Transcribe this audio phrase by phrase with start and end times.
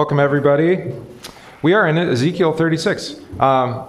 [0.00, 0.94] Welcome, everybody.
[1.60, 3.20] We are in Ezekiel 36.
[3.38, 3.86] Um,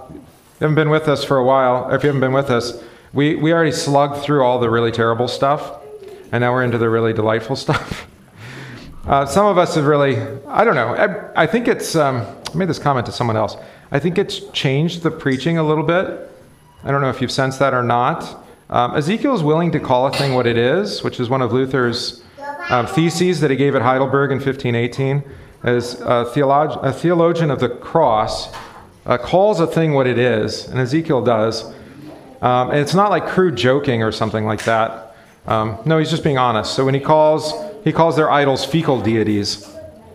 [0.60, 1.90] haven't been with us for a while.
[1.90, 5.26] If you haven't been with us, we, we already slugged through all the really terrible
[5.26, 5.80] stuff,
[6.30, 8.06] and now we're into the really delightful stuff.
[9.06, 12.58] Uh, some of us have really, I don't know, I, I think it's, um, I
[12.58, 13.56] made this comment to someone else.
[13.90, 16.30] I think it's changed the preaching a little bit.
[16.84, 18.44] I don't know if you've sensed that or not.
[18.68, 21.54] Um, Ezekiel is willing to call a thing what it is, which is one of
[21.54, 22.22] Luther's
[22.68, 25.24] um, theses that he gave at Heidelberg in 1518.
[25.62, 28.52] As a, theolog- a theologian of the cross
[29.06, 31.64] uh, calls a thing what it is, and Ezekiel does.
[32.40, 35.16] Um, and it's not like crude joking or something like that.
[35.46, 36.74] Um, no, he's just being honest.
[36.74, 37.52] So when he calls,
[37.84, 39.68] he calls their idols fecal deities.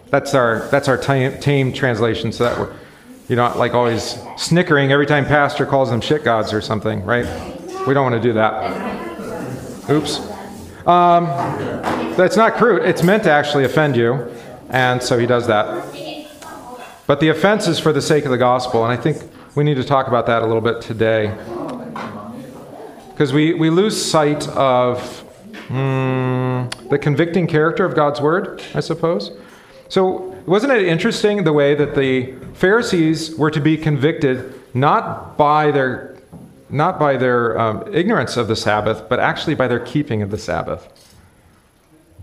[0.09, 2.31] That's our that's our tame, tame translation.
[2.31, 2.73] So that we're,
[3.27, 7.25] you know, like always snickering every time pastor calls them shit gods or something, right?
[7.85, 9.89] We don't want to do that.
[9.89, 10.19] Oops.
[10.85, 11.25] Um,
[12.15, 12.83] that's not crude.
[12.83, 14.29] It's meant to actually offend you,
[14.69, 15.85] and so he does that.
[17.05, 19.17] But the offense is for the sake of the gospel, and I think
[19.55, 21.33] we need to talk about that a little bit today.
[23.09, 25.23] Because we, we lose sight of
[25.69, 29.31] mm, the convicting character of God's word, I suppose.
[29.89, 35.71] So, wasn't it interesting the way that the Pharisees were to be convicted not by
[35.71, 36.17] their
[36.69, 40.37] not by their um, ignorance of the Sabbath, but actually by their keeping of the
[40.37, 40.87] Sabbath.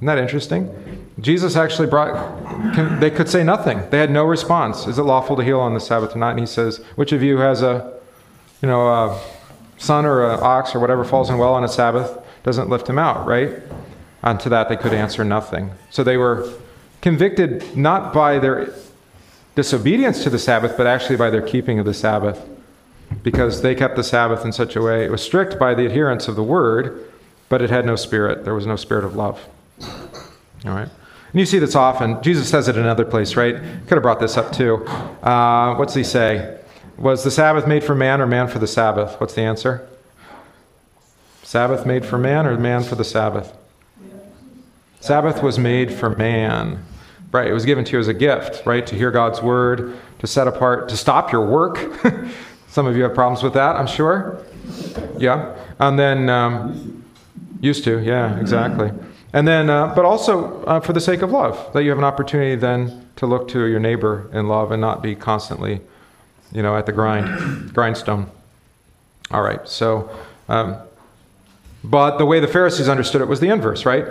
[0.04, 1.08] Isn't that interesting?
[1.18, 3.88] Jesus actually brought, they could say nothing.
[3.88, 4.86] They had no response.
[4.86, 6.32] Is it lawful to heal on the Sabbath or not?
[6.32, 7.90] And he says, which of you has a,
[8.60, 9.18] you know, a
[9.78, 12.98] son or an ox or whatever falls in well on a Sabbath, doesn't lift him
[12.98, 13.62] out, right?
[14.22, 15.70] And to that they could answer nothing.
[15.88, 16.52] So they were
[17.00, 18.74] convicted not by their
[19.54, 22.46] disobedience to the Sabbath, but actually by their keeping of the Sabbath
[23.22, 25.06] because they kept the Sabbath in such a way.
[25.06, 27.10] It was strict by the adherence of the word,
[27.48, 28.44] but it had no spirit.
[28.44, 29.40] There was no spirit of love.
[29.82, 30.88] All right?
[30.88, 32.22] And you see this often.
[32.22, 33.56] Jesus says it in another place, right?
[33.56, 34.86] Could have brought this up too.
[35.22, 36.58] Uh, what's he say?
[36.96, 39.20] Was the Sabbath made for man or man for the Sabbath?
[39.20, 39.88] What's the answer?
[41.42, 43.52] Sabbath made for man or man for the Sabbath?
[45.00, 46.84] Sabbath was made for man.
[47.32, 48.86] Right, it was given to you as a gift, right?
[48.86, 51.78] To hear God's word, to set apart, to stop your work,
[52.74, 54.36] Some of you have problems with that, I'm sure.
[55.16, 55.54] Yeah.
[55.78, 57.04] And then, um,
[57.60, 58.90] used to, yeah, exactly.
[59.34, 62.04] And then, uh, but also uh, for the sake of love, that you have an
[62.04, 65.80] opportunity then to look to your neighbor in love and not be constantly,
[66.52, 68.30] you know, at the grind, grindstone.
[69.32, 69.66] All right.
[69.68, 70.08] So,
[70.48, 70.76] um,
[71.82, 74.04] but the way the Pharisees understood it was the inverse, right?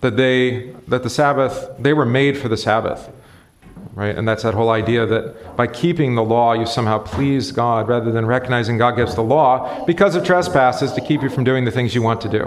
[0.00, 3.10] That they, that the Sabbath, they were made for the Sabbath
[3.94, 4.14] right?
[4.14, 8.12] And that's that whole idea that by keeping the law, you somehow please God rather
[8.12, 11.70] than recognizing God gives the law because of trespasses to keep you from doing the
[11.70, 12.44] things you want to do,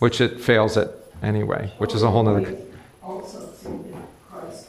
[0.00, 2.56] which it fails at anyway, which is a whole other.
[3.02, 3.48] Also,
[4.30, 4.68] Christ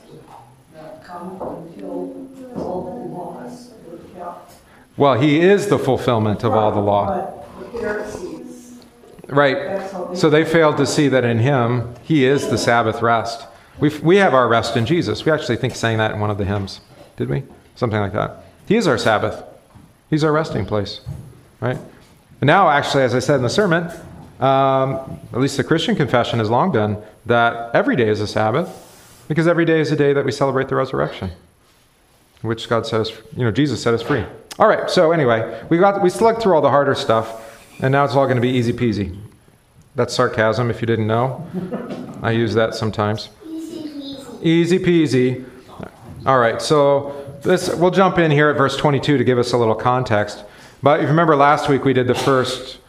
[0.75, 4.53] not come until all the laws were kept.
[4.97, 7.37] Well, he is the fulfillment of all the law.
[9.27, 10.17] Right.
[10.17, 13.47] So they failed to see that in him, he is the Sabbath rest.
[13.79, 15.23] we we have our rest in Jesus.
[15.25, 16.81] We actually think saying that in one of the hymns,
[17.15, 17.43] did we?
[17.75, 18.43] Something like that.
[18.67, 19.43] He is our Sabbath.
[20.09, 20.99] He's our resting place,
[21.61, 21.77] right?
[22.41, 23.89] And now, actually, as I said in the sermon,
[24.41, 26.97] um, at least the Christian confession has long been
[27.27, 28.87] that every day is a Sabbath,
[29.27, 31.31] because every day is a day that we celebrate the resurrection,
[32.41, 34.25] which God us, you know, Jesus set us free.
[34.59, 34.89] All right.
[34.89, 38.25] So anyway, we got we slugged through all the harder stuff, and now it's all
[38.25, 39.17] going to be easy peasy.
[39.95, 41.47] That's sarcasm, if you didn't know.
[42.21, 43.29] I use that sometimes.
[44.41, 45.45] Easy peasy.
[46.25, 49.57] All right, so this we'll jump in here at verse 22 to give us a
[49.57, 50.43] little context.
[50.83, 52.79] But if you remember last week we did the first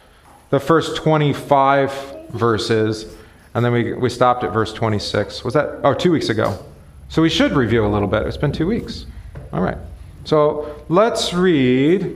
[0.53, 3.15] the first 25 verses
[3.55, 5.43] and then we, we stopped at verse 26.
[5.43, 6.63] Was that oh, two weeks ago.
[7.09, 8.21] So we should review a little bit.
[8.27, 9.07] It's been 2 weeks.
[9.51, 9.77] All right.
[10.25, 12.15] So let's read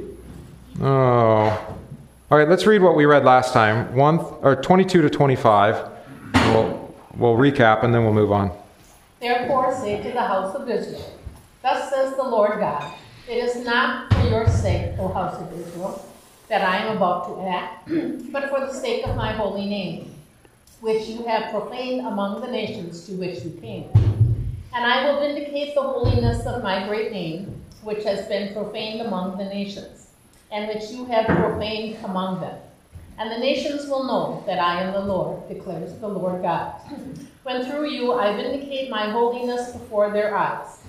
[0.80, 0.86] Oh.
[2.30, 3.96] All right, let's read what we read last time.
[3.96, 5.90] 1 or 22 to 25.
[6.36, 8.52] We'll we'll recap and then we'll move on.
[9.20, 11.12] Therefore say to the house of Israel,
[11.64, 12.94] Thus says the Lord God,
[13.28, 16.08] It is not for your sake, O house of Israel,
[16.48, 17.88] that I am about to act,
[18.32, 20.14] but for the sake of my holy name,
[20.80, 23.90] which you have profaned among the nations to which you came.
[24.74, 29.38] And I will vindicate the holiness of my great name, which has been profaned among
[29.38, 30.08] the nations,
[30.52, 32.58] and which you have profaned among them.
[33.18, 36.76] And the nations will know that I am the Lord, declares the Lord God.
[37.44, 40.80] When through you I vindicate my holiness before their eyes,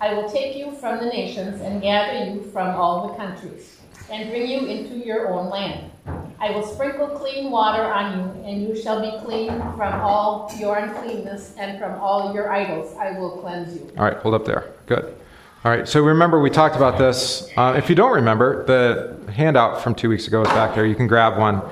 [0.00, 3.80] I will take you from the nations and gather you from all the countries,
[4.10, 5.90] and bring you into your own land.
[6.38, 10.76] I will sprinkle clean water on you, and you shall be clean from all your
[10.76, 13.90] uncleanness, and from all your idols I will cleanse you.
[13.96, 14.72] All right, hold up there.
[14.86, 15.16] Good.
[15.64, 17.50] All right, so remember we talked about this.
[17.56, 20.86] Uh, if you don't remember, the handout from two weeks ago is back there.
[20.86, 21.62] You can grab one,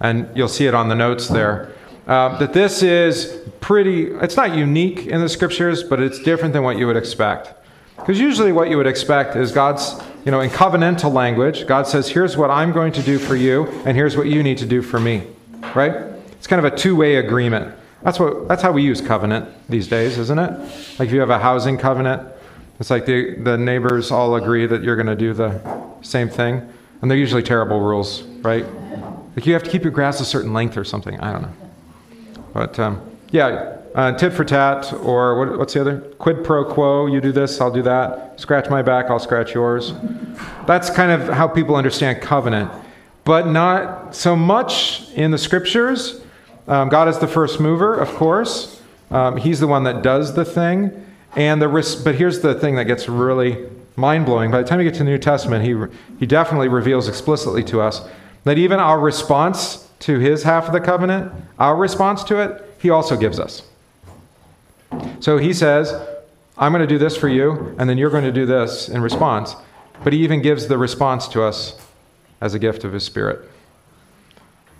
[0.00, 1.72] and you'll see it on the notes there.
[2.06, 6.62] Uh, that this is pretty, it's not unique in the scriptures, but it's different than
[6.62, 7.54] what you would expect.
[7.96, 12.08] Because usually what you would expect is God's, you know, in covenantal language, God says,
[12.08, 14.80] here's what I'm going to do for you, and here's what you need to do
[14.80, 15.22] for me.
[15.74, 15.92] Right?
[16.32, 17.74] It's kind of a two way agreement.
[18.02, 20.50] That's, what, that's how we use covenant these days, isn't it?
[20.98, 22.28] Like if you have a housing covenant,
[22.78, 25.60] it's like the, the neighbors all agree that you're going to do the
[26.02, 26.68] same thing.
[27.00, 28.66] And they're usually terrible rules, right?
[29.36, 31.18] Like you have to keep your grass a certain length or something.
[31.20, 31.52] I don't know.
[32.52, 33.00] But um,
[33.30, 36.00] yeah, uh, tit for tat, or what, what's the other?
[36.18, 37.06] Quid pro quo.
[37.06, 38.40] You do this, I'll do that.
[38.40, 39.92] Scratch my back, I'll scratch yours.
[40.66, 42.72] That's kind of how people understand covenant.
[43.24, 46.20] But not so much in the scriptures.
[46.66, 48.82] Um, God is the first mover, of course.
[49.10, 51.06] Um, he's the one that does the thing.
[51.36, 51.68] And the
[52.04, 54.50] but here's the thing that gets really mind blowing.
[54.50, 55.74] By the time you get to the New Testament, he,
[56.18, 58.06] he definitely reveals explicitly to us
[58.44, 62.90] that even our response to his half of the covenant, our response to it, he
[62.90, 63.62] also gives us.
[65.20, 65.92] So he says,
[66.56, 69.02] I'm going to do this for you, and then you're going to do this in
[69.02, 69.56] response.
[70.02, 71.76] But he even gives the response to us
[72.40, 73.48] as a gift of his Spirit.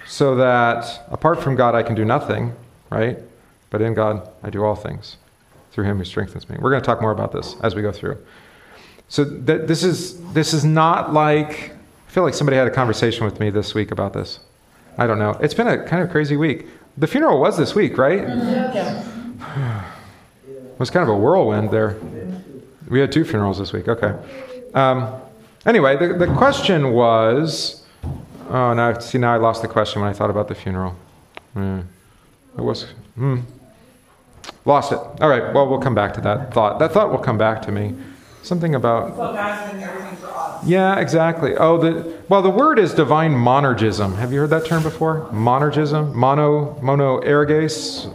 [0.07, 2.55] So that apart from God, I can do nothing,
[2.91, 3.19] right?
[3.71, 5.17] But in God, I do all things
[5.73, 6.57] through him who strengthens me.
[6.61, 8.19] We're going to talk more about this as we go through.
[9.09, 11.73] So th- this is this is not like
[12.09, 14.41] I feel like somebody had a conversation with me this week about this.
[14.99, 15.31] I don't know.
[15.43, 16.67] It's been a kind of crazy week.
[16.97, 18.21] The funeral was this week, right?
[18.21, 19.14] Yeah.
[20.75, 21.97] It was kind of a whirlwind there.
[22.89, 23.87] We had two funerals this week.
[23.87, 24.13] Okay.
[24.75, 25.15] Um,
[25.65, 27.85] anyway, the, the question was.
[28.51, 30.97] Oh, now see now I lost the question when I thought about the funeral.
[31.55, 31.81] Hmm.
[32.59, 32.87] It was.
[33.15, 33.41] Hmm.
[34.65, 34.99] Lost it.
[34.99, 35.55] All right.
[35.55, 36.81] Well, we'll come back to that thought.
[36.81, 37.95] That thought will come back to me.
[38.43, 39.11] Something about.
[39.11, 40.67] So God's doing everything for us.
[40.67, 41.55] Yeah, exactly.
[41.57, 44.17] Oh, the well, the word is divine monergism.
[44.17, 45.29] Have you heard that term before?
[45.31, 48.13] Monergism, mono, mono erges,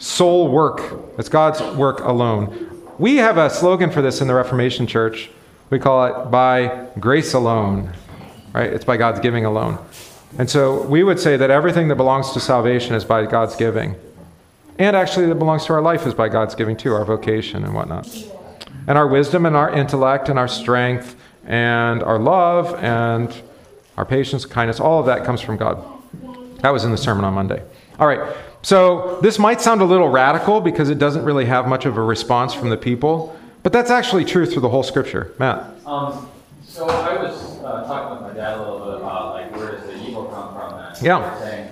[0.00, 0.82] sole work.
[1.18, 2.82] It's God's work alone.
[2.98, 5.30] We have a slogan for this in the Reformation Church.
[5.68, 7.92] We call it by grace alone.
[8.52, 8.72] Right?
[8.72, 9.78] It's by God's giving alone.
[10.38, 13.94] And so we would say that everything that belongs to salvation is by God's giving.
[14.78, 17.74] And actually, that belongs to our life is by God's giving too, our vocation and
[17.74, 18.08] whatnot.
[18.88, 21.16] And our wisdom and our intellect and our strength
[21.46, 23.34] and our love and
[23.96, 25.84] our patience, kindness, all of that comes from God.
[26.62, 27.62] That was in the sermon on Monday.
[27.98, 31.86] All right, so this might sound a little radical because it doesn't really have much
[31.86, 35.32] of a response from the people, but that's actually true through the whole scripture.
[35.38, 35.64] Matt.
[35.86, 36.28] Um,
[36.66, 39.86] so I was uh, talking with my dad a little bit about like where does
[39.86, 40.78] the evil come from?
[40.78, 41.38] And Yeah.
[41.40, 41.68] saying,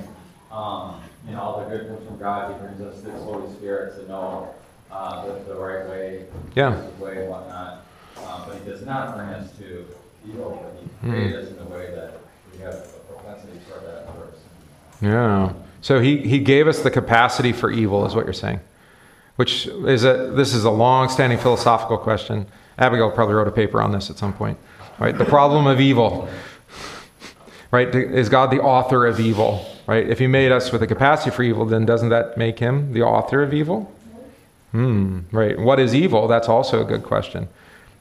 [0.50, 2.52] um, you know, all the good comes from God.
[2.54, 4.54] He brings us this Holy Spirit to know
[4.90, 6.24] uh, the, the right way,
[6.54, 6.70] Yeah.
[6.98, 7.84] the way and whatnot.
[8.16, 9.86] Um, but He does not bring us to
[10.26, 10.58] evil.
[10.62, 10.82] But.
[11.04, 12.18] He created us in a way that
[12.52, 14.38] we have a propensity for that first.
[15.00, 15.52] Yeah.
[15.80, 18.60] So he, he gave us the capacity for evil, is what you're saying.
[19.36, 22.46] Which is a this is a long-standing philosophical question.
[22.76, 24.58] Abigail probably wrote a paper on this at some point.
[24.98, 25.16] Right?
[25.16, 26.28] The problem of evil.
[27.70, 27.94] Right?
[27.94, 29.64] Is God the author of evil?
[29.86, 30.08] Right?
[30.08, 33.02] If he made us with a capacity for evil, then doesn't that make him the
[33.02, 33.94] author of evil?
[34.72, 35.20] Hmm.
[35.30, 35.58] Right.
[35.58, 36.26] What is evil?
[36.26, 37.48] That's also a good question.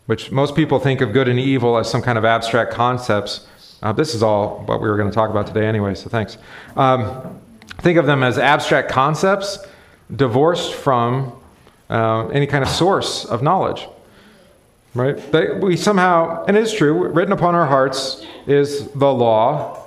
[0.07, 3.45] Which most people think of good and evil as some kind of abstract concepts.
[3.83, 5.93] Uh, this is all what we were going to talk about today, anyway.
[5.93, 6.37] So thanks.
[6.75, 7.39] Um,
[7.79, 9.59] think of them as abstract concepts
[10.15, 11.33] divorced from
[11.89, 13.87] uh, any kind of source of knowledge.
[14.93, 15.31] Right?
[15.31, 19.83] They, we somehow, and it is true, written upon our hearts is the law,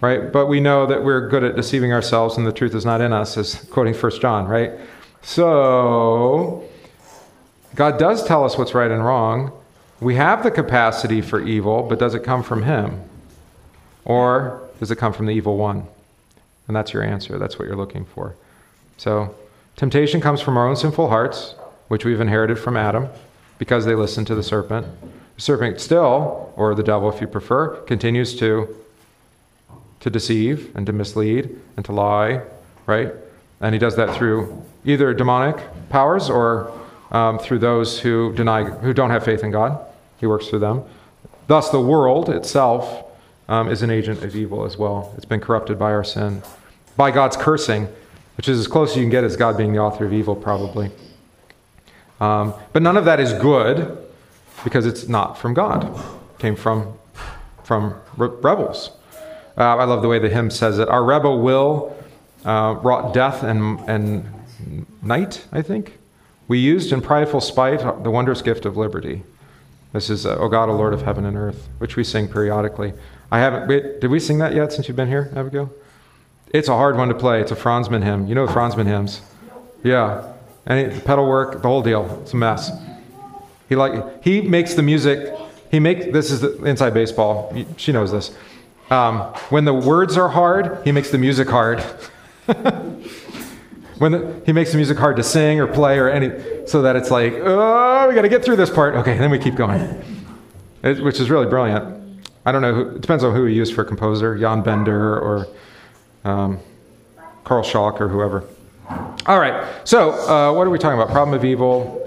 [0.00, 0.32] right?
[0.32, 3.12] But we know that we're good at deceiving ourselves and the truth is not in
[3.12, 4.72] us, as quoting First John, right?
[5.22, 6.64] So,
[7.74, 9.52] God does tell us what's right and wrong.
[10.00, 13.02] We have the capacity for evil, but does it come from Him?
[14.04, 15.86] Or does it come from the evil one?
[16.68, 17.38] And that's your answer.
[17.38, 18.36] That's what you're looking for.
[18.98, 19.34] So,
[19.76, 21.54] temptation comes from our own sinful hearts,
[21.88, 23.08] which we've inherited from Adam
[23.58, 24.86] because they listened to the serpent.
[25.36, 28.76] The serpent still, or the devil if you prefer, continues to
[30.00, 32.42] to deceive and to mislead and to lie,
[32.86, 33.12] right?
[33.60, 35.56] And he does that through either demonic
[35.88, 36.72] powers or
[37.10, 39.84] um, through those who deny, who don't have faith in God.
[40.18, 40.84] He works through them.
[41.46, 43.07] Thus, the world itself
[43.48, 45.14] um, is an agent of evil as well.
[45.16, 46.42] It's been corrupted by our sin,
[46.96, 47.88] by God's cursing,
[48.36, 50.36] which is as close as you can get as God being the author of evil,
[50.36, 50.90] probably.
[52.20, 53.96] Um, but none of that is good
[54.64, 55.84] because it's not from God.
[55.84, 56.98] It came from
[57.68, 58.92] from re- rebels.
[59.56, 60.88] Uh, I love the way the hymn says it.
[60.88, 61.94] Our rebel will
[62.46, 64.24] uh, wrought death and, and
[65.02, 65.98] night, I think.
[66.48, 69.22] We used in prideful spite the wondrous gift of liberty.
[69.92, 72.94] This is, uh, O God, O Lord of heaven and earth, which we sing periodically.
[73.30, 75.70] I haven't, wait, did we sing that yet since you've been here, Abigail?
[76.52, 77.40] It's a hard one to play.
[77.40, 78.26] It's a Franzmann hymn.
[78.26, 79.20] You know the Franzmann hymns?
[79.82, 80.32] Yeah.
[80.64, 82.20] And pedal work, the whole deal.
[82.22, 82.70] It's a mess.
[83.68, 85.34] He like he makes the music.
[85.70, 87.54] He makes this is the inside baseball.
[87.76, 88.34] She knows this.
[88.90, 89.20] Um,
[89.50, 91.80] when the words are hard, he makes the music hard.
[93.98, 96.96] when the, he makes the music hard to sing or play or any, so that
[96.96, 98.94] it's like, oh, we got to get through this part.
[98.94, 100.02] Okay, then we keep going,
[100.82, 101.97] it, which is really brilliant.
[102.48, 102.72] I don't know.
[102.72, 105.46] Who, it depends on who he used for a composer, Jan Bender or
[106.24, 106.58] um,
[107.44, 108.42] Carl Schalk or whoever.
[109.26, 109.68] All right.
[109.84, 111.12] So, uh, what are we talking about?
[111.12, 112.02] Problem of evil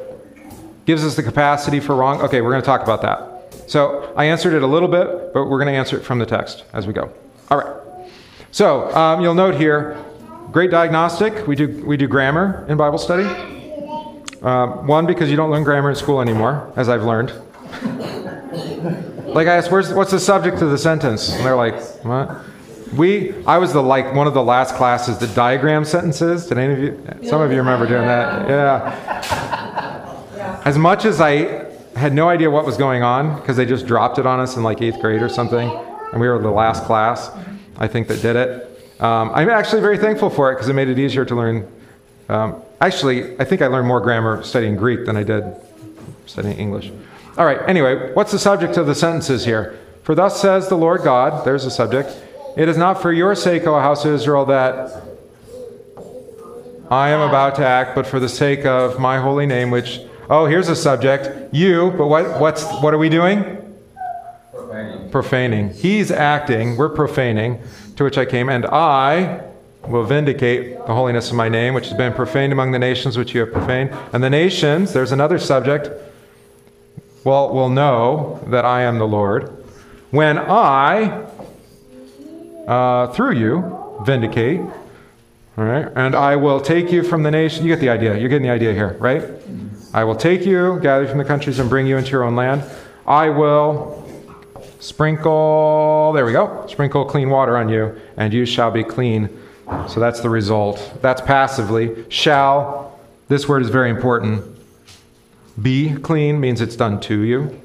[0.87, 2.21] gives us the capacity for wrong.
[2.21, 3.69] Okay, we're going to talk about that.
[3.69, 6.25] So, I answered it a little bit, but we're going to answer it from the
[6.25, 7.13] text as we go.
[7.51, 8.09] All right.
[8.49, 10.03] So, um, you'll note here,
[10.51, 11.45] great diagnostic.
[11.45, 13.25] We do we do grammar in Bible study.
[14.41, 17.31] Um, one because you don't learn grammar in school anymore, as I've learned.
[19.33, 22.41] like I asked, "Where's what's the subject of the sentence?" And they're like, "What?"
[22.95, 26.47] We, I was the like one of the last classes that diagram sentences.
[26.47, 27.29] Did any of you?
[27.29, 28.49] Some of you remember doing that?
[28.49, 30.61] Yeah.
[30.65, 34.17] As much as I had no idea what was going on because they just dropped
[34.17, 35.69] it on us in like eighth grade or something,
[36.11, 37.31] and we were the last class,
[37.77, 38.67] I think that did it.
[38.99, 41.71] Um, I'm actually very thankful for it because it made it easier to learn.
[42.29, 45.43] Um, actually, I think I learned more grammar studying Greek than I did
[46.25, 46.91] studying English.
[47.37, 47.59] All right.
[47.67, 49.79] Anyway, what's the subject of the sentences here?
[50.03, 51.45] For thus says the Lord God.
[51.45, 52.09] There's the subject.
[52.57, 55.03] It is not for your sake, O house of Israel, that
[56.89, 60.45] I am about to act, but for the sake of my holy name, which, oh,
[60.45, 61.53] here's a subject.
[61.53, 63.77] You, but what, what's, what are we doing?
[64.53, 65.09] Profaning.
[65.09, 65.69] Profaning.
[65.73, 67.61] He's acting, we're profaning,
[67.95, 69.41] to which I came, and I
[69.87, 73.33] will vindicate the holiness of my name, which has been profaned among the nations which
[73.33, 73.95] you have profaned.
[74.11, 75.89] And the nations, there's another subject,
[77.23, 79.63] well, will know that I am the Lord.
[80.11, 81.27] When I
[82.67, 84.61] uh, through you, vindicate.
[85.57, 85.87] All right?
[85.95, 87.65] And I will take you from the nation.
[87.65, 88.17] You get the idea.
[88.17, 89.23] You're getting the idea here, right?
[89.93, 92.35] I will take you, gather you from the countries, and bring you into your own
[92.35, 92.63] land.
[93.05, 94.07] I will
[94.79, 99.29] sprinkle, there we go, sprinkle clean water on you, and you shall be clean.
[99.87, 100.97] So that's the result.
[101.01, 102.05] That's passively.
[102.09, 104.43] Shall, this word is very important.
[105.59, 107.59] Be clean means it's done to you.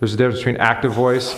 [0.00, 1.34] There's a difference between active voice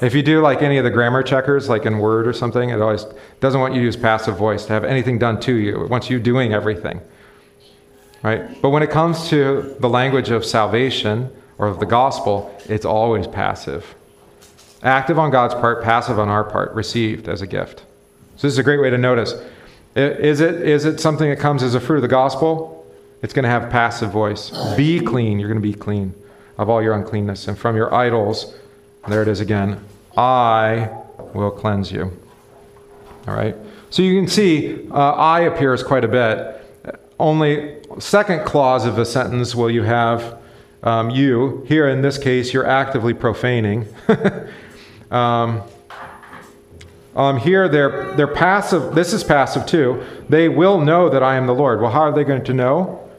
[0.00, 2.80] if you do like any of the grammar checkers, like in Word or something, it
[2.80, 3.04] always
[3.40, 5.84] doesn't want you to use passive voice to have anything done to you.
[5.84, 7.00] It wants you doing everything.
[8.22, 8.60] Right?
[8.62, 13.26] But when it comes to the language of salvation or of the gospel, it's always
[13.26, 13.94] passive.
[14.82, 17.80] Active on God's part, passive on our part, received as a gift.
[18.36, 19.34] So this is a great way to notice.
[19.94, 22.79] Is it, is it something that comes as a fruit of the gospel?
[23.22, 24.50] It's going to have passive voice.
[24.76, 25.38] Be clean.
[25.38, 26.14] You're going to be clean
[26.56, 27.48] of all your uncleanness.
[27.48, 28.54] And from your idols,
[29.08, 29.84] there it is again.
[30.16, 30.90] I
[31.34, 32.16] will cleanse you.
[33.28, 33.56] All right?
[33.90, 36.56] So you can see uh, I appears quite a bit.
[37.18, 40.38] Only second clause of a sentence will you have
[40.82, 41.64] um, you.
[41.68, 43.86] Here in this case, you're actively profaning.
[45.10, 45.62] um,
[47.14, 48.94] um, here they're, they're passive.
[48.94, 50.04] This is passive too.
[50.28, 51.80] They will know that I am the Lord.
[51.80, 53.09] Well, how are they going to know?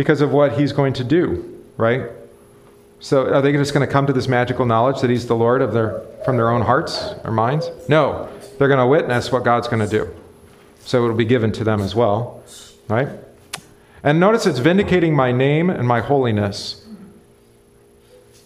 [0.00, 2.08] Because of what he's going to do, right?
[3.00, 5.60] So are they just going to come to this magical knowledge that he's the Lord
[5.60, 7.68] of their from their own hearts or minds?
[7.86, 8.26] No.
[8.56, 10.10] They're going to witness what God's going to do.
[10.86, 12.42] So it'll be given to them as well,
[12.88, 13.10] right?
[14.02, 16.82] And notice it's vindicating my name and my holiness.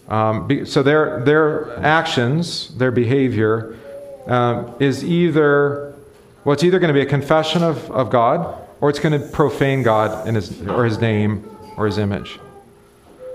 [0.09, 3.79] Um, so their their actions, their behavior,
[4.27, 5.95] um, is either
[6.43, 9.27] well, it's either going to be a confession of, of God, or it's going to
[9.29, 11.43] profane God in his or his name
[11.75, 12.39] or his image.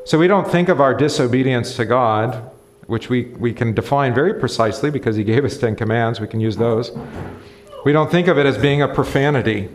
[0.04, 2.48] So we don't think of our disobedience to God,
[2.86, 6.20] which we, we can define very precisely because He gave us Ten Commands.
[6.20, 6.92] We can use those.
[7.84, 9.68] We don't think of it as being a profanity.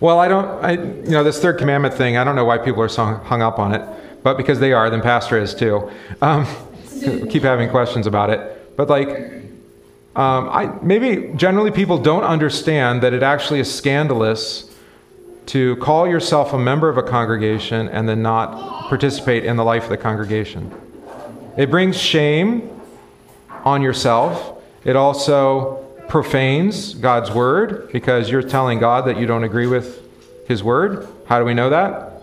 [0.00, 2.82] Well, I don't, I, you know, this third commandment thing, I don't know why people
[2.82, 3.88] are so hung up on it,
[4.24, 5.88] but because they are, then Pastor is too.
[6.20, 6.44] Um,
[7.30, 8.76] keep having questions about it.
[8.76, 9.37] But like,
[10.18, 14.68] um, I, maybe generally people don't understand that it actually is scandalous
[15.46, 19.84] to call yourself a member of a congregation and then not participate in the life
[19.84, 20.74] of the congregation.
[21.56, 22.68] It brings shame
[23.64, 24.60] on yourself.
[24.84, 30.02] It also profanes God's word because you're telling God that you don't agree with
[30.48, 31.06] his word.
[31.26, 32.22] How do we know that?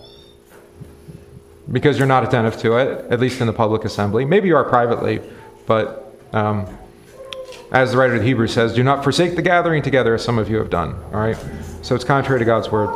[1.72, 4.26] Because you're not attentive to it, at least in the public assembly.
[4.26, 5.22] Maybe you are privately,
[5.66, 6.68] but um,
[7.72, 10.50] as the writer of Hebrews says, do not forsake the gathering together as some of
[10.50, 10.96] you have done.
[11.14, 11.38] All right?
[11.82, 12.90] So it's contrary to God's word.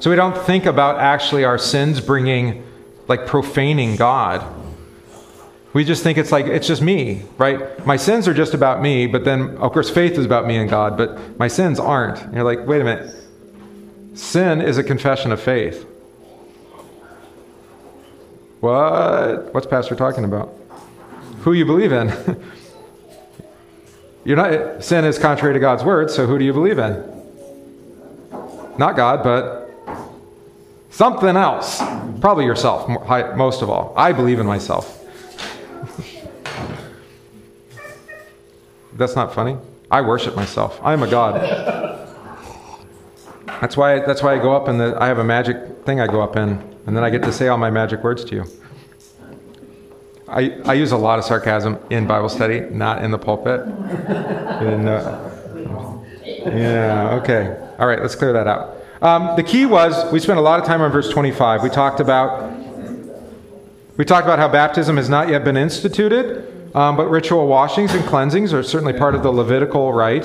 [0.00, 2.64] So we don't think about actually our sins bringing,
[3.08, 4.44] like profaning God.
[5.72, 7.84] We just think it's like, it's just me, right?
[7.86, 10.70] My sins are just about me, but then, of course, faith is about me and
[10.70, 12.22] God, but my sins aren't.
[12.22, 13.14] And you're like, wait a minute.
[14.14, 15.86] Sin is a confession of faith.
[18.60, 19.52] What?
[19.52, 20.54] What's Pastor talking about?
[21.40, 22.08] Who you believe in?
[24.26, 27.00] You're not sin is contrary to God's word, so who do you believe in?
[28.76, 29.70] Not God, but
[30.90, 31.78] something else.
[32.20, 32.88] Probably yourself,
[33.36, 33.94] most of all.
[33.96, 35.04] I believe in myself.
[38.94, 39.58] That's not funny.
[39.92, 40.80] I worship myself.
[40.82, 41.34] I am a god.
[43.60, 44.00] That's why.
[44.00, 46.58] That's why I go up and I have a magic thing I go up in,
[46.86, 48.44] and then I get to say all my magic words to you.
[50.28, 53.60] I, I use a lot of sarcasm in Bible study, not in the pulpit.
[53.60, 55.30] And, uh,
[56.24, 57.56] yeah, okay.
[57.78, 58.76] All right, let's clear that out.
[59.02, 61.62] Um, the key was we spent a lot of time on verse 25.
[61.62, 62.54] We talked about
[63.96, 68.04] we talked about how baptism has not yet been instituted, um, but ritual washings and
[68.04, 70.24] cleansings are certainly part of the Levitical rite.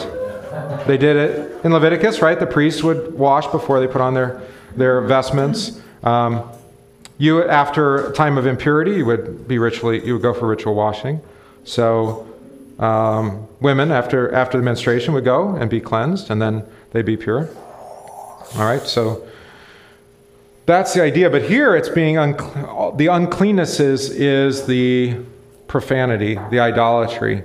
[0.85, 2.37] They did it in Leviticus, right?
[2.37, 4.41] The priests would wash before they put on their
[4.75, 5.81] their vestments.
[6.03, 6.49] Um,
[7.21, 11.21] you, after time of impurity, you would be ritually, you would go for ritual washing.
[11.63, 12.27] So,
[12.79, 17.17] um, women after after the menstruation would go and be cleansed, and then they'd be
[17.17, 17.47] pure.
[18.55, 19.27] All right, so
[20.65, 21.29] that's the idea.
[21.29, 25.17] But here, it's being uncle- the uncleannesses is the
[25.67, 27.43] profanity, the idolatry.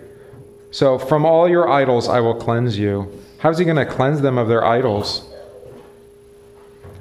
[0.71, 3.13] So, from all your idols, I will cleanse you.
[3.41, 5.29] How's he going to cleanse them of their idols?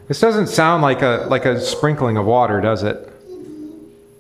[0.08, 3.12] This doesn't sound like a, like a sprinkling of water, does it?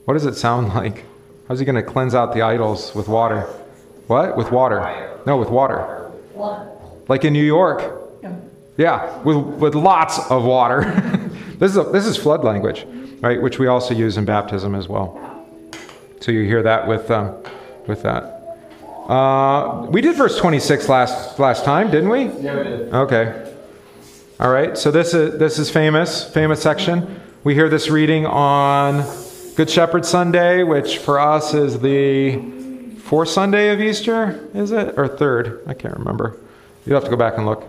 [0.06, 1.06] What does it sound like?
[1.48, 3.42] How's he going to cleanse out the idols with water?
[4.08, 4.36] What?
[4.36, 5.20] With water?
[5.28, 6.12] No, with water.
[7.08, 8.02] Like in New York.
[8.78, 10.82] Yeah, with, with lots of water.
[11.60, 12.86] this, is a, this is flood language,
[13.22, 13.42] right?
[13.42, 15.22] Which we also use in baptism as well.
[16.20, 17.38] So you hear that with, um,
[17.88, 18.32] with that.
[19.08, 22.24] Uh, we did verse 26 last, last time, didn't we?
[22.24, 22.94] Yeah, we did.
[22.94, 23.55] Okay.
[24.38, 27.22] All right, so this is this is famous, famous section.
[27.46, 29.06] We hear this reading on
[29.56, 32.42] Good Shepherd Sunday, which for us is the
[32.98, 34.96] fourth Sunday of Easter, is it?
[34.98, 35.64] Or third?
[35.66, 36.38] I can't remember.
[36.86, 37.64] You'll have to go back and look.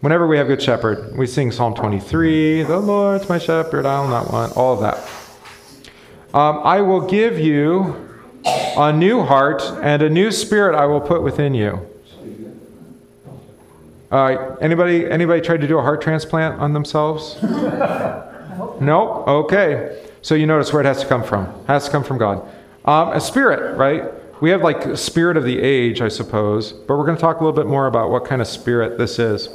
[0.00, 4.30] Whenever we have Good Shepherd, we sing Psalm 23, The Lord's my shepherd, I'll not
[4.30, 4.98] want, all of that.
[6.34, 8.10] Um, I will give you
[8.76, 11.88] a new heart, and a new spirit I will put within you.
[14.14, 17.36] Uh, anybody, anybody tried to do a heart transplant on themselves?
[17.42, 19.24] no?
[19.26, 20.04] Okay.
[20.22, 21.46] So you notice where it has to come from.
[21.46, 22.48] It has to come from God.
[22.84, 24.04] Um, a spirit, right?
[24.40, 27.40] We have like a spirit of the age, I suppose, but we're going to talk
[27.40, 29.48] a little bit more about what kind of spirit this is.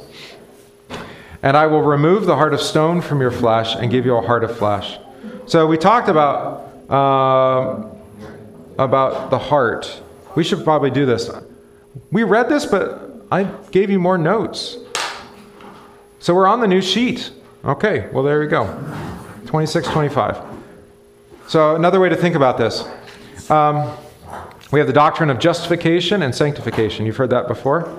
[1.42, 4.20] And I will remove the heart of stone from your flesh and give you a
[4.20, 4.98] heart of flesh.
[5.46, 7.86] So we talked about uh,
[8.78, 10.02] about the heart.
[10.34, 11.30] We should probably do this.
[12.12, 12.99] We read this, but
[13.30, 14.76] I gave you more notes.
[16.18, 17.32] So we're on the new sheet.
[17.64, 18.66] Okay, well, there we go
[19.46, 20.38] 26, 25.
[21.48, 22.84] So, another way to think about this
[23.50, 23.96] um,
[24.70, 27.04] we have the doctrine of justification and sanctification.
[27.04, 27.92] You've heard that before.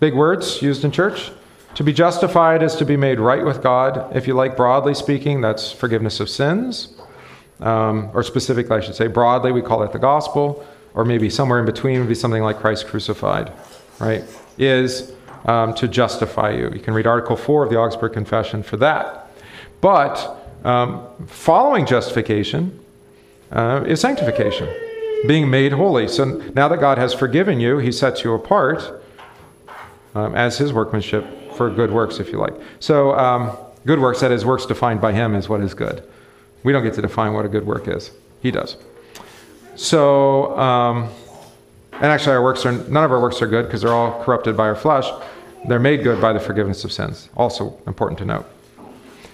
[0.00, 1.30] Big words used in church.
[1.74, 4.16] To be justified is to be made right with God.
[4.16, 6.94] If you like, broadly speaking, that's forgiveness of sins.
[7.60, 10.66] Um, or specifically, I should say, broadly, we call it the gospel.
[10.94, 13.52] Or maybe somewhere in between would be something like Christ crucified,
[13.98, 14.24] right?
[14.58, 15.12] Is
[15.46, 16.70] um, to justify you.
[16.70, 19.30] You can read Article 4 of the Augsburg Confession for that.
[19.80, 22.78] But um, following justification
[23.52, 24.68] uh, is sanctification,
[25.26, 26.08] being made holy.
[26.08, 29.02] So now that God has forgiven you, He sets you apart
[30.14, 32.54] um, as His workmanship for good works, if you like.
[32.80, 36.02] So, um, good works, that is, works defined by Him, is what is good.
[36.62, 38.10] We don't get to define what a good work is,
[38.42, 38.76] He does.
[39.76, 41.08] So, um,
[42.00, 44.56] and actually, our works are none of our works are good because they're all corrupted
[44.56, 45.06] by our flesh.
[45.66, 47.28] They're made good by the forgiveness of sins.
[47.36, 48.46] Also important to note.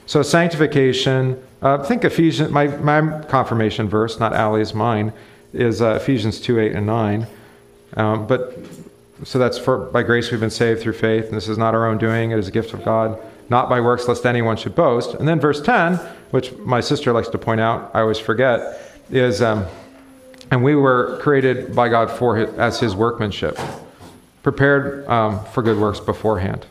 [0.07, 1.43] So sanctification.
[1.61, 2.51] Uh, think Ephesians.
[2.51, 5.13] My my confirmation verse, not Ali's mine,
[5.53, 7.27] is uh, Ephesians two eight and nine.
[7.97, 8.57] Um, but
[9.23, 11.87] so that's for by grace we've been saved through faith, and this is not our
[11.87, 13.19] own doing; it is a gift of God,
[13.51, 15.15] not by works, lest anyone should boast.
[15.15, 15.97] And then verse ten,
[16.31, 19.43] which my sister likes to point out, I always forget, is.
[19.43, 19.67] Um,
[20.55, 23.59] and we were created by God for his, as His workmanship,
[24.45, 26.65] prepared um, for good works beforehand.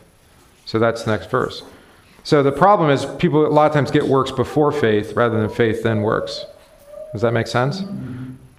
[0.64, 1.62] So that's the next verse.
[2.22, 5.50] So the problem is people a lot of times get works before faith rather than
[5.50, 6.46] faith then works.
[7.12, 7.82] Does that make sense?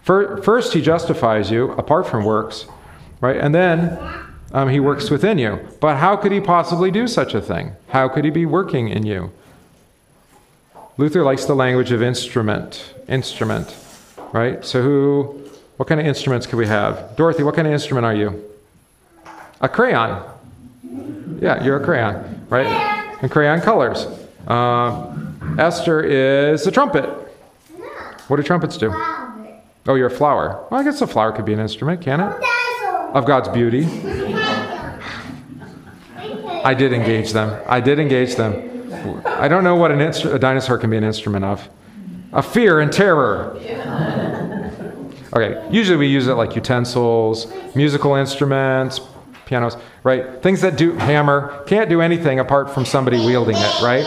[0.03, 2.67] First, he justifies you apart from works,
[3.19, 3.37] right?
[3.37, 3.97] And then
[4.53, 5.67] um, he works within you.
[5.81, 7.71] But how could he possibly do such a thing?
[7.87, 9.31] How could he be working in you?
[10.97, 12.93] Luther likes the language of instrument.
[13.07, 13.75] Instrument,
[14.33, 14.63] right?
[14.65, 15.41] So who?
[15.77, 17.15] What kind of instruments could we have?
[17.17, 18.49] Dorothy, what kind of instrument are you?
[19.61, 20.23] A crayon.
[21.41, 22.65] Yeah, you're a crayon, right?
[23.21, 24.07] And crayon colors.
[24.47, 25.13] Uh,
[25.57, 27.05] Esther is a trumpet.
[28.27, 28.91] What do trumpets do?
[29.87, 30.65] Oh, you're a flower.
[30.71, 32.35] Well, I guess a flower could be an instrument, can it?
[33.13, 33.85] Of God's beauty.
[36.63, 37.61] I did engage them.
[37.67, 39.21] I did engage them.
[39.25, 41.69] I don't know what an instru- a dinosaur can be an instrument of.
[42.35, 43.57] A fear and terror.
[45.33, 49.01] Okay, usually we use it like utensils, musical instruments,
[49.45, 50.41] pianos, right?
[50.41, 54.05] Things that do hammer can't do anything apart from somebody wielding it, right?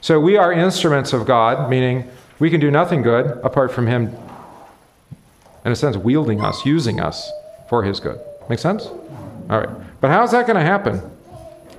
[0.00, 4.14] So we are instruments of God, meaning we can do nothing good apart from Him,
[5.64, 7.30] in a sense, wielding us, using us
[7.68, 8.20] for His good.
[8.48, 8.86] Make sense?
[8.86, 9.68] All right.
[10.00, 11.00] But how's that going to happen?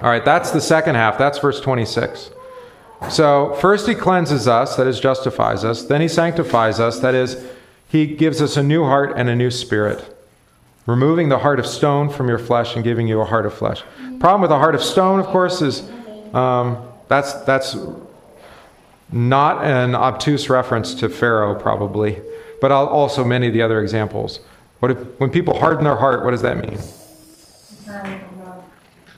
[0.01, 1.17] All right, that's the second half.
[1.17, 2.31] That's verse 26.
[3.09, 5.83] So, first he cleanses us, that is, justifies us.
[5.83, 7.45] Then he sanctifies us, that is,
[7.87, 10.03] he gives us a new heart and a new spirit,
[10.85, 13.83] removing the heart of stone from your flesh and giving you a heart of flesh.
[14.19, 15.89] Problem with a heart of stone, of course, is
[16.33, 17.77] um, that's that's
[19.11, 22.21] not an obtuse reference to Pharaoh, probably,
[22.59, 24.39] but also many of the other examples.
[24.79, 26.79] What if, when people harden their heart, what does that mean?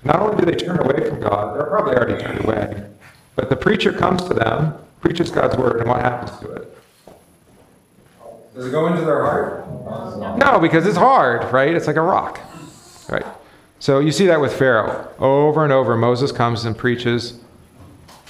[0.04, 2.86] Not only do they turn away from God, they're probably already turned away,
[3.38, 6.78] but the preacher comes to them, preaches God's word, and what happens to it?
[8.56, 9.66] Does it go into their heart?
[10.40, 11.74] No, because it's hard, right?
[11.74, 12.40] It's like a rock,
[13.08, 13.26] right?
[13.80, 15.08] So you see that with Pharaoh.
[15.20, 17.40] Over and over, Moses comes and preaches.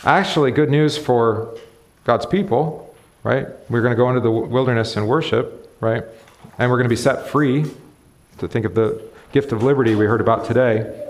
[0.04, 1.58] Actually, good news for
[2.04, 2.94] God's people,
[3.24, 3.48] right?
[3.70, 6.04] We're going to go into the wilderness and worship, right?
[6.60, 7.66] And we're going to be set free
[8.40, 11.06] to think of the gift of liberty we heard about today.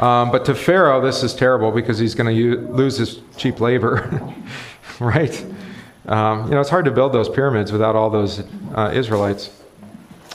[0.00, 4.32] Um, but to Pharaoh, this is terrible because he's going to lose his cheap labor,
[5.00, 5.46] right?
[6.06, 8.42] Um, you know, it's hard to build those pyramids without all those
[8.74, 9.62] uh, Israelites,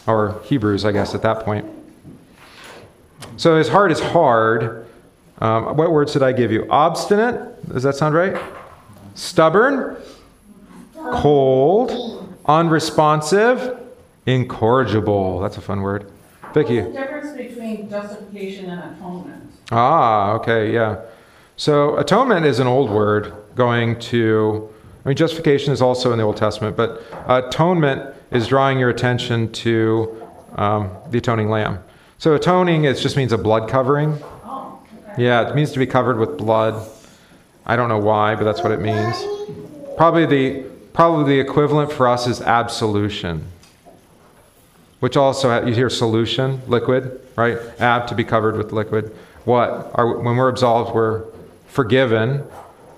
[0.06, 1.66] or Hebrews, I guess, at that point.
[3.38, 4.86] So his heart is hard.
[5.40, 6.68] Um, what words did I give you?
[6.70, 7.68] Obstinate?
[7.68, 8.40] Does that sound right?
[9.16, 9.98] Stubborn?
[10.96, 12.38] Cold?
[12.46, 13.80] Unresponsive?
[14.28, 15.40] Incorrigible.
[15.40, 16.12] That's a fun word.
[16.54, 16.82] Vicky.
[16.82, 19.45] What's the difference between justification and atonement?
[19.72, 21.02] Ah, okay, yeah.
[21.58, 24.70] So atonement is an old word going to,
[25.04, 29.52] I mean, justification is also in the Old Testament, but atonement is drawing your attention
[29.54, 30.22] to
[30.56, 31.80] um, the atoning lamb.
[32.18, 34.18] So atoning it just means a blood covering.
[35.18, 36.90] Yeah, it means to be covered with blood.
[37.66, 39.16] I don't know why, but that's what it means.
[39.98, 43.48] Probably the probably the equivalent for us is absolution,
[45.00, 47.58] which also you hear solution, liquid, right?
[47.80, 49.92] Ab to be covered with liquid what?
[49.94, 51.24] Are, when we're absolved, we're
[51.68, 52.44] forgiven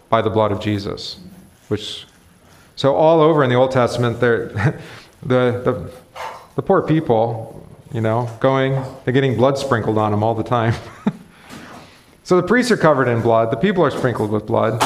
[0.10, 1.20] by the blood of Jesus.
[1.68, 2.06] Which,
[2.76, 4.80] so all over in the Old Testament, the,
[5.22, 5.92] the,
[6.56, 10.74] the poor people, you know, going, they're getting blood sprinkled on them all the time.
[12.24, 14.82] so the priests are covered in blood, the people are sprinkled with blood.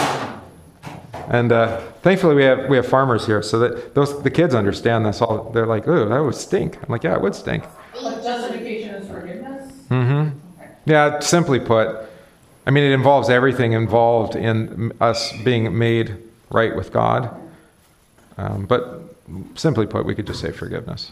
[1.27, 5.05] And uh, thankfully, we have, we have farmers here, so that those, the kids understand
[5.05, 5.21] this.
[5.21, 8.95] All they're like, "Ooh, that would stink." I'm like, "Yeah, it would stink." But justification
[8.95, 9.71] is forgiveness.
[9.89, 10.37] Mm-hmm.
[10.85, 12.09] Yeah, simply put,
[12.65, 16.17] I mean, it involves everything involved in us being made
[16.49, 17.35] right with God.
[18.37, 19.01] Um, but
[19.55, 21.11] simply put, we could just say forgiveness.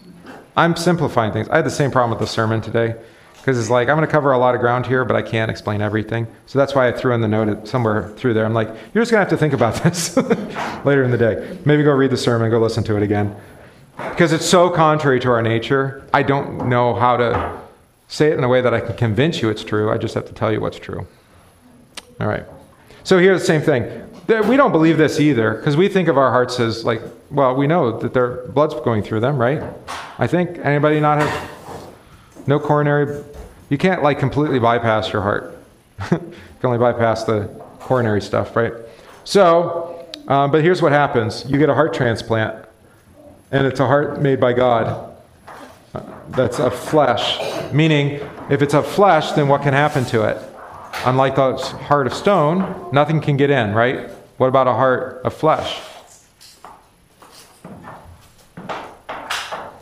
[0.57, 1.47] I'm simplifying things.
[1.49, 2.95] I had the same problem with the sermon today
[3.37, 5.49] because it's like I'm going to cover a lot of ground here, but I can't
[5.49, 6.27] explain everything.
[6.45, 8.45] So that's why I threw in the note somewhere through there.
[8.45, 10.17] I'm like, you're just going to have to think about this
[10.85, 11.57] later in the day.
[11.65, 13.35] Maybe go read the sermon, go listen to it again.
[13.97, 16.07] Because it's so contrary to our nature.
[16.13, 17.61] I don't know how to
[18.09, 19.89] say it in a way that I can convince you it's true.
[19.89, 21.07] I just have to tell you what's true.
[22.19, 22.43] All right.
[23.03, 24.05] So here's the same thing.
[24.47, 27.65] We don't believe this either because we think of our hearts as like, well, we
[27.65, 29.63] know that their blood's going through them, right?
[30.19, 31.49] I think anybody not have
[32.45, 33.23] no coronary.
[33.69, 35.57] You can't like completely bypass your heart.
[36.11, 37.47] you can only bypass the
[37.79, 38.73] coronary stuff, right?
[39.23, 42.65] So, um, but here's what happens: you get a heart transplant,
[43.51, 45.08] and it's a heart made by God
[46.29, 47.39] that's of flesh.
[47.73, 50.37] Meaning, if it's of flesh, then what can happen to it?
[51.05, 54.09] Unlike the heart of stone, nothing can get in, right?
[54.37, 55.81] What about a heart of flesh?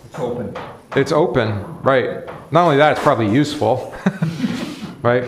[0.06, 0.58] It's open.
[0.96, 2.26] It's open, right.
[2.52, 3.94] Not only that, it's probably useful,
[5.02, 5.26] right?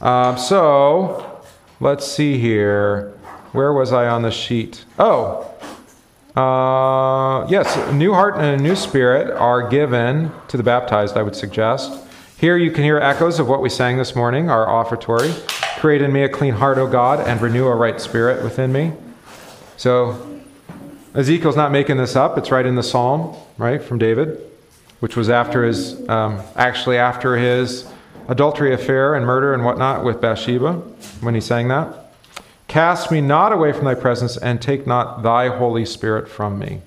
[0.00, 1.42] Um, so,
[1.80, 3.18] let's see here.
[3.52, 4.84] Where was I on the sheet?
[4.98, 5.50] Oh,
[6.38, 11.22] Uh, yes, a new heart and a new spirit are given to the baptized, I
[11.24, 11.92] would suggest.
[12.36, 15.34] Here you can hear echoes of what we sang this morning, our offertory.
[15.80, 18.92] Create in me a clean heart, O God, and renew a right spirit within me.
[19.76, 20.40] So
[21.12, 22.38] Ezekiel's not making this up.
[22.38, 24.40] It's right in the Psalm, right, from David,
[25.00, 27.90] which was after his, um, actually after his
[28.28, 30.74] adultery affair and murder and whatnot with Bathsheba
[31.20, 32.07] when he sang that.
[32.68, 36.82] Cast me not away from thy presence and take not thy Holy Spirit from me.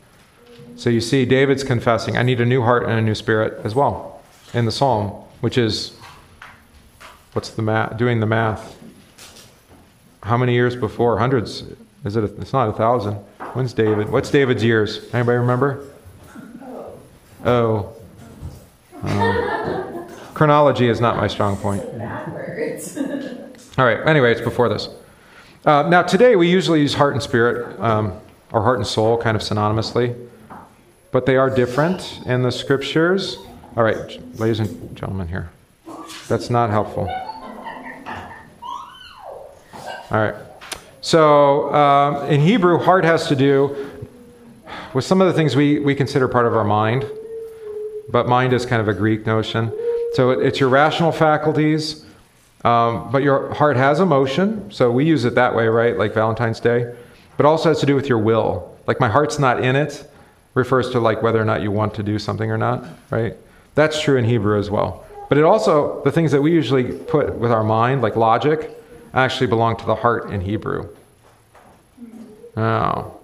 [0.75, 3.75] So you see, David's confessing, I need a new heart and a new spirit as
[3.75, 4.21] well
[4.53, 5.09] in the psalm,
[5.41, 5.95] which is,
[7.33, 7.97] what's the math?
[7.97, 8.77] Doing the math.
[10.23, 11.17] How many years before?
[11.17, 11.63] Hundreds.
[12.05, 12.23] Is it?
[12.23, 13.15] A, it's not a thousand.
[13.53, 14.09] When's David?
[14.09, 15.11] What's David's years?
[15.13, 15.87] Anybody remember?
[17.43, 17.93] Oh.
[19.01, 21.83] Um, chronology is not my strong point.
[23.77, 24.05] All right.
[24.05, 24.89] Anyway, it's before this.
[25.63, 28.19] Uh, now, today we usually use heart and spirit, um,
[28.51, 30.27] or heart and soul, kind of synonymously,
[31.11, 33.37] but they are different in the scriptures.
[33.77, 35.51] All right, ladies and gentlemen, here.
[36.27, 37.07] That's not helpful.
[40.09, 40.33] All right.
[41.01, 43.87] So, um, in Hebrew, heart has to do
[44.95, 47.05] with some of the things we, we consider part of our mind,
[48.09, 49.71] but mind is kind of a Greek notion.
[50.13, 52.03] So, it, it's your rational faculties
[52.63, 55.97] um, but your heart has emotion, so we use it that way, right?
[55.97, 56.93] Like Valentine's Day.
[57.37, 58.77] But also has to do with your will.
[58.87, 60.07] Like my heart's not in it
[60.53, 63.35] refers to like whether or not you want to do something or not, right?
[63.73, 65.05] That's true in Hebrew as well.
[65.29, 68.69] But it also, the things that we usually put with our mind, like logic,
[69.13, 70.89] actually belong to the heart in Hebrew.
[72.57, 73.17] Oh,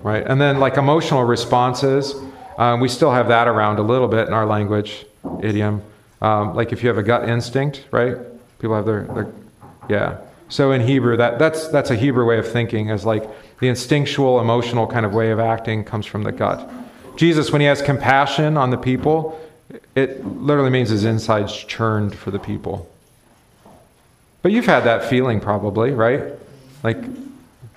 [0.00, 0.24] right.
[0.24, 2.14] And then like emotional responses,
[2.58, 5.04] um, we still have that around a little bit in our language,
[5.42, 5.82] idiom.
[6.20, 8.16] Um, like if you have a gut instinct, right?
[8.62, 9.32] People have their, their
[9.88, 10.18] yeah.
[10.48, 14.40] So in Hebrew, that, that's, that's a Hebrew way of thinking, as like the instinctual,
[14.40, 16.70] emotional kind of way of acting comes from the gut.
[17.16, 19.40] Jesus, when he has compassion on the people,
[19.96, 22.88] it literally means his insides churned for the people.
[24.42, 26.22] But you've had that feeling probably, right?
[26.84, 27.02] Like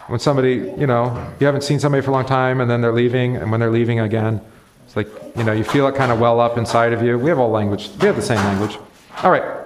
[0.05, 2.93] when somebody, you know, you haven't seen somebody for a long time and then they're
[2.93, 4.39] leaving, and when they're leaving again,
[4.85, 7.17] it's like, you know, you feel it kind of well up inside of you.
[7.17, 8.77] We have all language, we have the same language.
[9.23, 9.65] All right.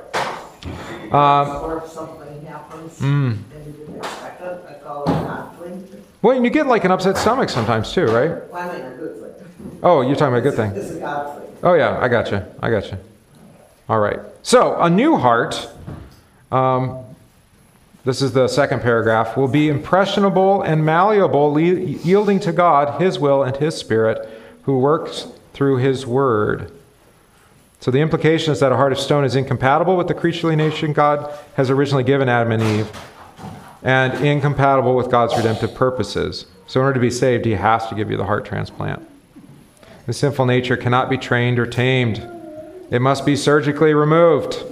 [1.11, 3.31] Um, or if something happens mm.
[3.31, 6.91] and you didn't expect it, I call it an Well, and you get like an
[6.91, 8.47] upset stomach sometimes too, right?
[8.51, 9.79] Well, I mean a good thing.
[9.81, 10.71] Oh, you're talking about a good thing.
[10.75, 11.41] It's a God.
[11.63, 12.43] Oh yeah, I got you.
[12.61, 12.97] I got you.
[13.87, 14.19] All right.
[14.43, 15.69] So a new heart.
[16.51, 17.05] Um,
[18.05, 19.35] this is the second paragraph.
[19.35, 24.29] Will be impressionable and malleable, yielding to God, His will, and His Spirit,
[24.63, 26.71] who works through His Word.
[27.79, 30.91] So the implication is that a heart of stone is incompatible with the creaturely nation
[30.91, 32.91] God has originally given Adam and Eve
[33.81, 36.45] and incompatible with God's redemptive purposes.
[36.67, 39.07] So in order to be saved, he has to give you the heart transplant.
[40.05, 42.17] The sinful nature cannot be trained or tamed.
[42.91, 44.63] It must be surgically removed.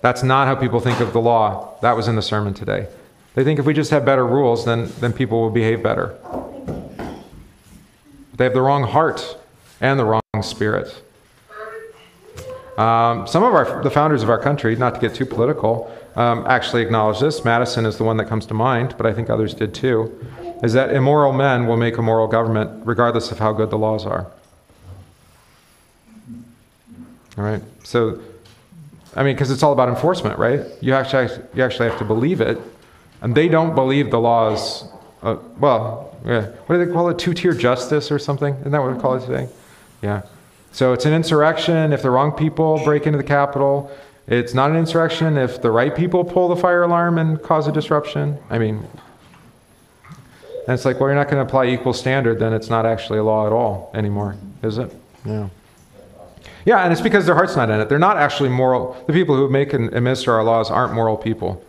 [0.00, 1.78] That's not how people think of the law.
[1.82, 2.88] That was in the sermon today.
[3.34, 6.16] They think if we just have better rules, then, then people will behave better.
[8.34, 9.36] They have the wrong heart
[9.80, 11.02] and the wrong spirit.
[12.78, 16.46] Um, some of our, the founders of our country, not to get too political, um,
[16.46, 17.44] actually acknowledge this.
[17.44, 20.24] Madison is the one that comes to mind, but I think others did too.
[20.62, 24.06] Is that immoral men will make a moral government regardless of how good the laws
[24.06, 24.28] are.
[27.36, 27.62] All right.
[27.82, 28.20] So,
[29.16, 30.60] I mean, because it's all about enforcement, right?
[30.80, 32.58] You actually you actually have to believe it,
[33.22, 34.88] and they don't believe the laws.
[35.20, 36.46] Uh, well, yeah.
[36.66, 37.18] What do they call it?
[37.18, 38.54] Two-tier justice or something?
[38.54, 39.48] Isn't that what we call it today?
[40.02, 40.22] Yeah.
[40.72, 43.90] So it's an insurrection if the wrong people break into the Capitol.
[44.26, 47.72] It's not an insurrection if the right people pull the fire alarm and cause a
[47.72, 48.38] disruption.
[48.50, 48.86] I mean,
[50.68, 53.18] and it's like, well, you're not going to apply equal standard, then it's not actually
[53.18, 54.94] a law at all anymore, is it?
[55.24, 55.48] Yeah.
[56.66, 57.88] Yeah, and it's because their heart's not in it.
[57.88, 59.02] They're not actually moral.
[59.06, 61.64] The people who make and administer our laws aren't moral people.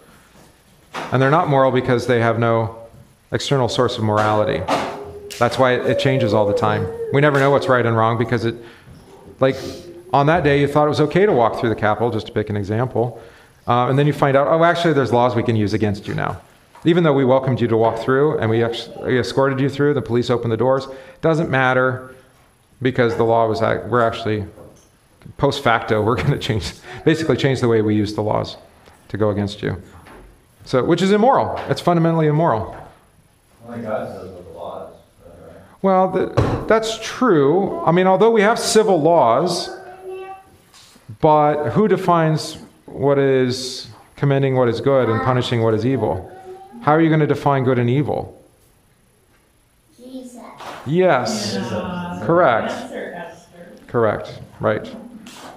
[1.14, 2.76] And they're not moral because they have no
[3.32, 4.62] external source of morality.
[5.38, 6.86] That's why it changes all the time.
[7.14, 8.56] We never know what's right and wrong because it
[9.40, 9.56] like
[10.12, 12.34] on that day, you thought it was okay to walk through the Capitol, just to
[12.34, 13.22] pick an example.
[13.68, 16.16] Uh, and then you find out, oh, actually, there's laws we can use against you
[16.16, 16.42] now.
[16.86, 18.64] Even though we welcomed you to walk through and we,
[19.04, 20.88] we escorted you through, the police opened the doors,
[21.22, 22.16] doesn't matter
[22.82, 24.46] because the law was, we're actually,
[25.38, 26.74] post facto, we're going to change,
[27.04, 28.58] basically change the way we use the laws
[29.10, 29.82] to go against you.
[30.66, 31.60] So, which is immoral.
[31.70, 32.76] It's fundamentally immoral.
[34.08, 34.32] Says
[35.82, 37.80] well, the, that's true.
[37.80, 39.70] I mean, although we have civil laws,
[41.22, 46.32] but who defines what is commending what is good and punishing what is evil?
[46.82, 48.36] How are you going to define good and evil?
[50.86, 51.56] Yes.
[51.56, 52.22] Yeah.
[52.24, 52.74] Correct.
[53.88, 54.40] Correct.
[54.60, 54.96] Right.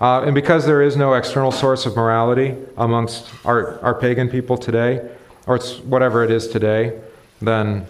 [0.00, 4.56] Uh, and because there is no external source of morality amongst our, our pagan people
[4.58, 5.08] today,
[5.46, 7.00] or it's whatever it is today,
[7.40, 7.87] then,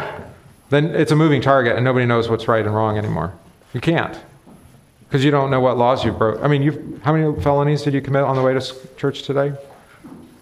[0.72, 3.35] then it's a moving target and nobody knows what's right and wrong anymore.
[3.74, 4.18] You can't.
[5.06, 6.42] Because you don't know what laws you broke.
[6.42, 9.52] I mean, you've how many felonies did you commit on the way to church today?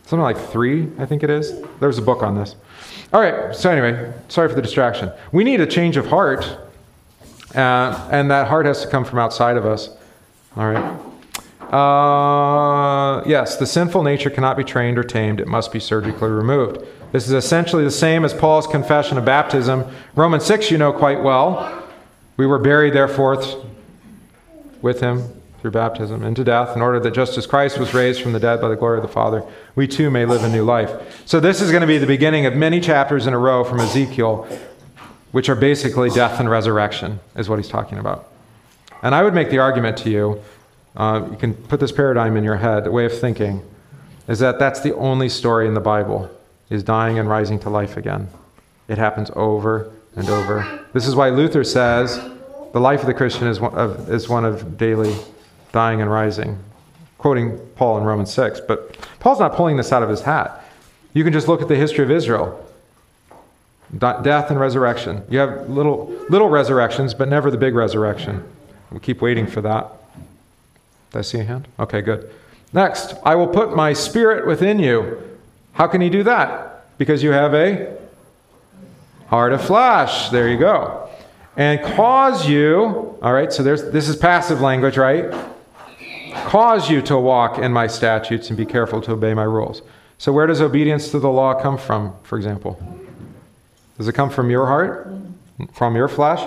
[0.07, 1.61] Something like three, I think it is.
[1.81, 2.55] There's a book on this.
[3.12, 5.11] All right, so anyway, sorry for the distraction.
[5.33, 6.45] We need a change of heart,
[7.55, 9.90] uh, and that heart has to come from outside of us.
[10.57, 11.01] All right.
[11.73, 16.85] Uh, yes, the sinful nature cannot be trained or tamed, it must be surgically removed.
[17.12, 19.85] This is essentially the same as Paul's confession of baptism.
[20.14, 21.85] Romans 6, you know quite well.
[22.37, 23.42] We were buried, therefore,
[24.81, 25.25] with him
[25.61, 28.61] through baptism into death, in order that just as Christ was raised from the dead
[28.61, 29.44] by the glory of the Father,
[29.75, 31.23] we too may live a new life.
[31.27, 33.81] So, this is going to be the beginning of many chapters in a row from
[33.81, 34.49] Ezekiel,
[35.33, 38.29] which are basically death and resurrection, is what he's talking about.
[39.03, 40.40] And I would make the argument to you,
[40.96, 43.62] uh, you can put this paradigm in your head, the way of thinking,
[44.29, 46.31] is that that's the only story in the Bible,
[46.71, 48.29] is dying and rising to life again.
[48.89, 50.87] It happens over and over.
[50.93, 52.17] This is why Luther says
[52.73, 55.15] the life of the Christian is one of, is one of daily
[55.73, 56.59] dying and rising,
[57.19, 58.61] quoting Paul in Romans 6.
[58.61, 60.65] But Paul's not pulling this out of his hat.
[61.13, 62.67] You can just look at the history of Israel
[63.99, 65.23] death and resurrection.
[65.29, 68.45] You have little, little resurrections, but never the big resurrection.
[68.93, 69.91] We keep waiting for that.
[71.11, 71.67] Did I see a hand?
[71.79, 72.31] Okay, good.
[72.73, 75.30] Next, I will put my spirit within you.
[75.81, 76.85] How can he do that?
[76.99, 77.97] Because you have a
[79.29, 80.29] heart of flesh.
[80.29, 81.09] There you go.
[81.57, 85.35] And cause you, all right, so there's this is passive language, right?
[86.45, 89.81] Cause you to walk in my statutes and be careful to obey my rules.
[90.19, 92.79] So where does obedience to the law come from, for example?
[93.97, 95.11] Does it come from your heart?
[95.73, 96.40] From your flesh?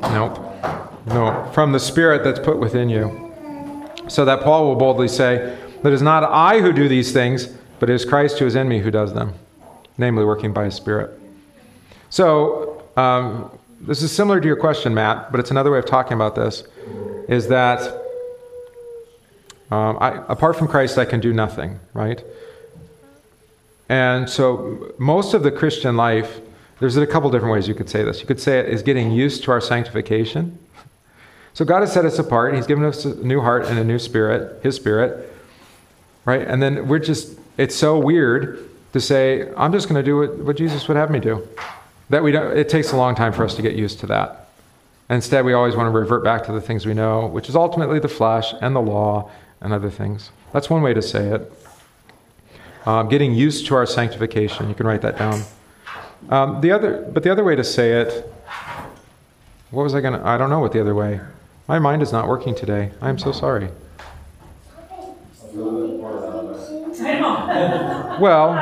[0.00, 0.38] Nope.
[1.04, 3.30] No, from the Spirit that's put within you.
[4.08, 7.46] So that Paul will boldly say, That it is not I who do these things,
[7.78, 9.34] but it is Christ who is in me who does them,
[9.98, 11.18] namely working by his Spirit.
[12.10, 16.14] So, um, this is similar to your question, Matt, but it's another way of talking
[16.14, 16.64] about this
[17.28, 17.82] is that
[19.70, 22.22] um, I, apart from Christ, I can do nothing, right?
[23.88, 26.40] And so, most of the Christian life,
[26.80, 28.20] there's a couple different ways you could say this.
[28.20, 30.58] You could say it is getting used to our sanctification.
[31.52, 32.54] So, God has set us apart.
[32.54, 35.32] He's given us a new heart and a new spirit, His spirit,
[36.26, 36.42] right?
[36.42, 40.38] And then we're just, it's so weird to say, I'm just going to do what,
[40.38, 41.48] what Jesus would have me do.
[42.10, 44.48] That we don't, it takes a long time for us to get used to that.
[45.08, 47.98] Instead, we always want to revert back to the things we know, which is ultimately
[47.98, 50.30] the flesh and the law and other things.
[50.52, 51.52] That's one way to say it.
[52.84, 54.68] Um, getting used to our sanctification.
[54.68, 55.42] You can write that down.
[56.28, 58.32] Um, the other, but the other way to say it,
[59.70, 60.26] what was I going to?
[60.26, 61.20] I don't know what the other way.
[61.68, 62.92] My mind is not working today.
[63.00, 63.68] I am so sorry.
[68.20, 68.54] Well,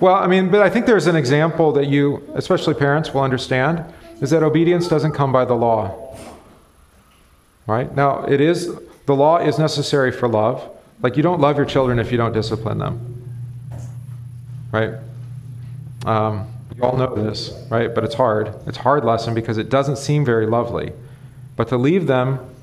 [0.00, 3.84] well, I mean, but I think there's an example that you, especially parents, will understand
[4.20, 6.16] is that obedience doesn't come by the law.
[7.66, 7.94] Right?
[7.94, 8.74] Now, it is,
[9.06, 10.68] the law is necessary for love.
[11.00, 13.22] Like, you don't love your children if you don't discipline them.
[14.72, 14.94] Right?
[16.04, 17.94] Um, you all know this, right?
[17.94, 18.54] But it's hard.
[18.66, 20.92] It's hard lesson because it doesn't seem very lovely.
[21.56, 22.53] But to leave them,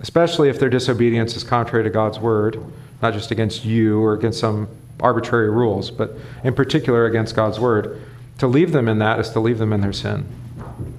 [0.00, 2.62] especially if their disobedience is contrary to God's word,
[3.02, 4.68] not just against you or against some
[5.00, 8.00] arbitrary rules, but in particular against God's word,
[8.38, 10.26] to leave them in that is to leave them in their sin.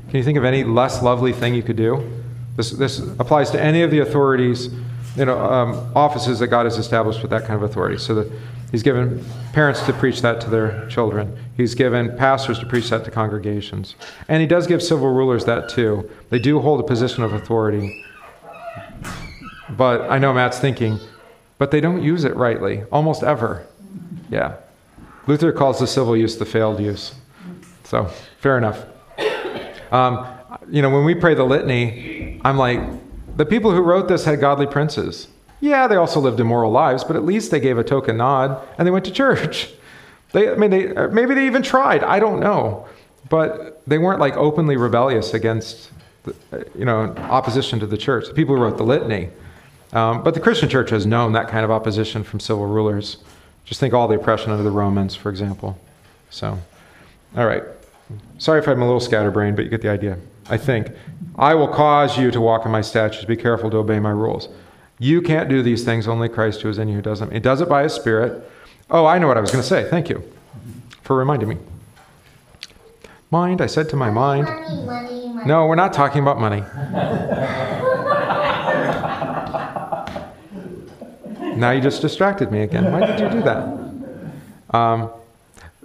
[0.10, 2.24] Can you think of any less lovely thing you could do?
[2.56, 4.70] This, this applies to any of the authorities,
[5.18, 7.98] you know, um, offices that God has established with that kind of authority.
[7.98, 8.32] So that
[8.72, 11.38] He's given parents to preach that to their children.
[11.56, 13.96] He's given pastors to preach that to congregations.
[14.28, 16.10] And He does give civil rulers that too.
[16.30, 18.05] They do hold a position of authority.
[19.70, 21.00] But I know Matt's thinking,
[21.58, 23.66] but they don't use it rightly, almost ever.
[24.30, 24.56] Yeah.
[25.28, 27.16] Luther calls the civil use the failed use.
[27.84, 28.06] So,
[28.40, 28.86] fair enough.
[29.92, 30.28] Um,
[30.70, 32.80] you know, when we pray the litany, I'm like,
[33.38, 35.28] the people who wrote this had godly princes.
[35.62, 38.86] Yeah, they also lived immoral lives, but at least they gave a token nod and
[38.86, 39.72] they went to church.
[40.32, 42.04] They, I mean, they, maybe they even tried.
[42.04, 42.90] I don't know,
[43.30, 45.92] but they weren't like openly rebellious against,
[46.24, 46.36] the,
[46.78, 48.28] you know, opposition to the church.
[48.28, 49.30] The people who wrote the litany.
[49.94, 53.18] Um, but the Christian church has known that kind of opposition from civil rulers.
[53.66, 55.80] Just think all the oppression under the Romans, for example.
[56.30, 56.60] So,
[57.36, 57.64] all right.
[58.38, 60.18] Sorry if I'm a little scatterbrained, but you get the idea.
[60.50, 60.92] I think.
[61.38, 63.26] I will cause you to walk in my statutes.
[63.26, 64.50] Be careful to obey my rules.
[65.00, 67.32] You can't do these things, only Christ who is in you does them.
[67.32, 68.50] He does it by his Spirit.
[68.90, 69.90] Oh, I know what I was going to say.
[69.90, 70.24] Thank you
[71.02, 71.58] for reminding me.
[73.32, 74.46] Mind, I said to my mind.
[74.46, 75.48] Money, money, money.
[75.48, 76.64] No, we're not talking about money.
[81.56, 82.92] now you just distracted me again.
[82.92, 84.76] Why did you do that?
[84.76, 85.10] Um,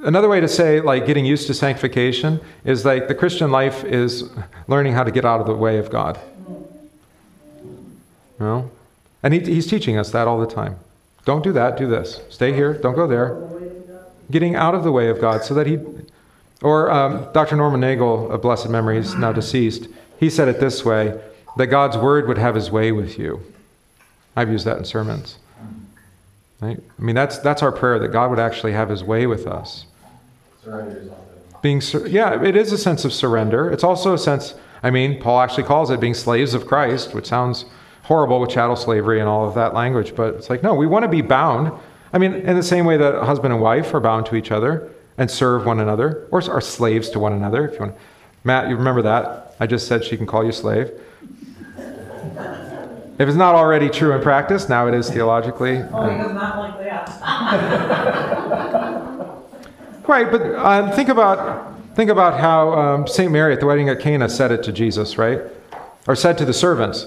[0.02, 4.30] another way to say, like, getting used to sanctification is like the Christian life is
[4.68, 6.18] learning how to get out of the way of God.
[7.58, 8.70] You know?
[9.22, 10.76] And he, he's teaching us that all the time.
[11.24, 12.20] Don't do that, do this.
[12.30, 13.38] Stay here, don't go there.
[14.30, 15.78] Getting out of the way of God so that he.
[16.62, 17.56] Or um, Dr.
[17.56, 21.18] Norman Nagel, of blessed memory, he's now deceased, he said it this way
[21.56, 23.42] that God's word would have his way with you.
[24.36, 25.38] I've used that in sermons.
[26.60, 26.78] Right?
[26.98, 29.86] I mean, that's, that's our prayer that God would actually have his way with us.
[30.62, 31.60] Surrender yourself to him.
[31.62, 33.70] Being, sur- yeah, it is a sense of surrender.
[33.70, 37.26] It's also a sense, I mean, Paul actually calls it being slaves of Christ, which
[37.26, 37.64] sounds
[38.02, 41.04] horrible with chattel slavery and all of that language, but it's like, no, we want
[41.04, 41.72] to be bound.
[42.12, 44.50] I mean, in the same way that a husband and wife are bound to each
[44.50, 47.94] other and serve one another, or are slaves to one another, if you want.
[48.42, 49.54] Matt, you remember that?
[49.60, 50.90] I just said she can call you slave.
[53.20, 55.82] If it's not already true in practice, now it is theologically.
[55.92, 57.10] Oh, he does not like that.
[60.08, 64.00] Right, but um, think about think about how um, Saint Mary at the wedding at
[64.00, 65.40] Cana said it to Jesus, right?
[66.08, 67.06] Or said to the servants.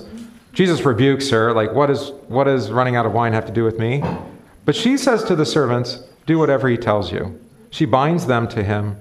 [0.53, 3.65] Jesus rebukes her, like, "What is what does running out of wine have to do
[3.65, 4.01] with me?"
[4.63, 7.37] But she says to the servants, "Do whatever he tells you."
[7.71, 8.95] She binds them to him,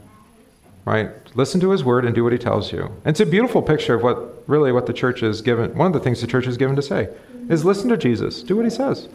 [0.85, 1.11] right?
[1.35, 2.91] Listen to his word and do what he tells you.
[3.05, 5.77] It's a beautiful picture of what really what the church is given.
[5.77, 7.09] One of the things the church is given to say
[7.49, 9.09] is listen to Jesus, do what he says,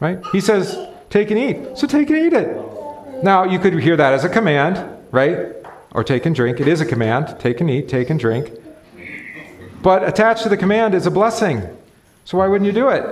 [0.00, 0.18] right?
[0.32, 0.78] He says,
[1.10, 2.56] "Take and eat," so take and eat it.
[3.22, 5.54] Now, you could hear that as a command, right?
[5.92, 6.60] Or take and drink.
[6.60, 7.36] It is a command.
[7.38, 8.50] Take and eat, take and drink.
[9.82, 11.62] But attached to the command is a blessing.
[12.24, 13.04] So why wouldn't you do it?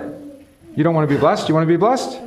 [0.77, 1.49] You don't want to be blessed?
[1.49, 2.21] You want to be blessed?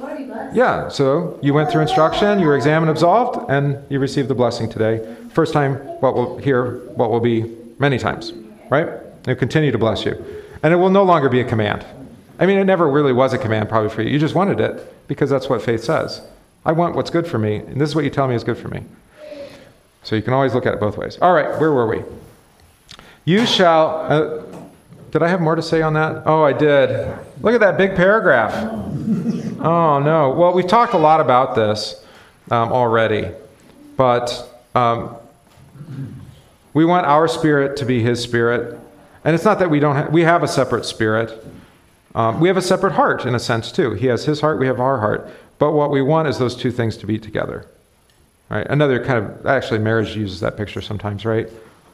[0.53, 4.69] Yeah, so you went through instruction, you were examined, absolved, and you received the blessing
[4.69, 5.15] today.
[5.32, 8.34] First time, what will hear, what will be many times,
[8.69, 8.88] right?
[9.23, 10.13] It'll continue to bless you.
[10.63, 11.86] And it will no longer be a command.
[12.39, 14.09] I mean, it never really was a command probably for you.
[14.09, 16.21] You just wanted it because that's what faith says.
[16.65, 18.57] I want what's good for me, and this is what you tell me is good
[18.57, 18.84] for me.
[20.03, 21.17] So you can always look at it both ways.
[21.21, 22.03] All right, where were we?
[23.25, 23.89] You shall.
[24.11, 24.43] Uh,
[25.11, 26.23] did I have more to say on that?
[26.25, 26.89] Oh, I did.
[27.41, 28.53] Look at that big paragraph.
[29.59, 30.31] Oh, no.
[30.31, 32.03] Well, we've talked a lot about this
[32.51, 33.29] um, already,
[33.95, 35.15] but um,
[36.73, 38.79] we want our spirit to be His spirit.
[39.23, 41.43] And it's not that we don't ha- we have a separate spirit.
[42.15, 43.91] Um, we have a separate heart in a sense too.
[43.91, 45.29] He has his heart, we have our heart.
[45.59, 47.67] But what we want is those two things to be together.
[48.49, 48.65] Right?
[48.67, 51.49] Another kind of actually marriage uses that picture sometimes, right?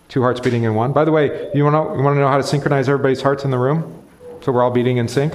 [0.09, 0.93] Two hearts beating in one.
[0.93, 3.43] By the way, you want to you want to know how to synchronize everybody's hearts
[3.43, 4.03] in the room,
[4.41, 5.33] so we're all beating in sync.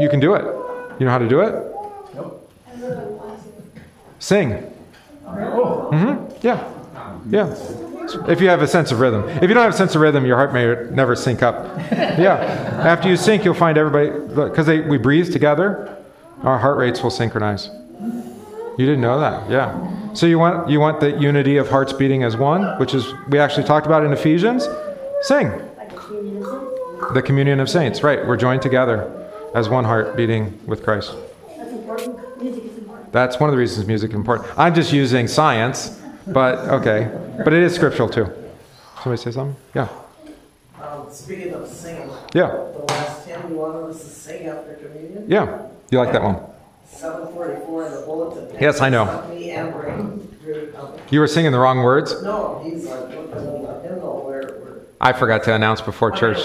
[0.00, 0.44] You can do it.
[0.98, 1.76] You know how to do it?
[4.18, 4.72] Sing.
[5.24, 6.46] Mm-hmm.
[6.46, 6.72] Yeah.
[7.28, 7.54] Yeah.
[8.28, 9.28] If you have a sense of rhythm.
[9.28, 11.76] If you don't have a sense of rhythm, your heart may never sync up.
[12.16, 12.34] Yeah.
[12.84, 15.96] After you sync, you'll find everybody because we breathe together.
[16.42, 17.68] Our heart rates will synchronize.
[18.00, 20.12] You didn't know that, yeah.
[20.14, 23.38] So you want you want the unity of hearts beating as one, which is we
[23.38, 24.68] actually talked about in Ephesians.
[25.22, 25.50] Sing.
[27.14, 28.26] The communion of saints, right?
[28.26, 29.10] We're joined together
[29.56, 31.14] as one heart beating with Christ.
[31.56, 32.42] That's important.
[32.42, 33.10] Music is important.
[33.10, 34.46] That's one of the reasons music is important.
[34.58, 37.10] I'm just using science, but okay.
[37.42, 38.26] But it is scriptural too.
[39.02, 39.56] Somebody say something?
[39.74, 39.88] Yeah.
[40.82, 42.48] Um, speaking of singing, Yeah.
[42.48, 45.62] the last hymn you wanted us to sing after communion, Yeah.
[45.90, 46.36] You like that one?
[46.86, 48.56] seven forty-four in the bulletin.
[48.60, 49.04] Yes, I know.
[49.30, 49.94] Me and Ray,
[50.44, 50.68] really,
[51.10, 52.22] You were singing the wrong words.
[52.22, 54.74] No, he's like, looking the hymnal where, where.
[55.00, 56.38] I forgot to announce before church.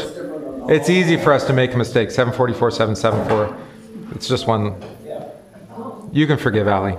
[0.68, 2.12] It's different than the It's whole- easy for us to make a mistake.
[2.12, 3.56] 744, 774.
[4.16, 4.76] It's just one.
[6.14, 6.98] You can forgive Ali.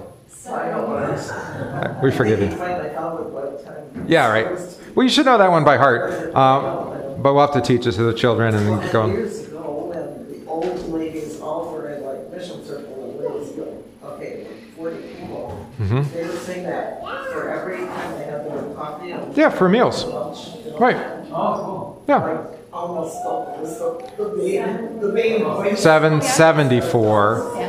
[0.49, 2.03] I know what it is.
[2.03, 2.47] We forgive you.
[2.49, 4.05] think finally found it by the time.
[4.09, 4.49] Yeah, right.
[4.95, 6.35] Well, you should know that one by heart.
[6.35, 9.07] Um, but we'll have to teach it to the children and go.
[9.07, 13.85] Years ago, when the old ladies all were in like mission circle and ladies go,
[14.15, 14.47] okay,
[14.77, 15.67] forty people.
[15.81, 16.11] Mhm.
[16.13, 17.03] They would sing that
[17.33, 20.05] for every time they had their coffee and Yeah, for meals.
[20.07, 20.39] lunch.
[20.65, 20.97] you know, Right.
[21.33, 22.03] Oh, cool.
[22.09, 22.17] Yeah.
[22.25, 22.39] Like
[22.83, 23.31] almost the,
[23.61, 25.81] was the, the main, the main voice.
[25.83, 27.61] 774.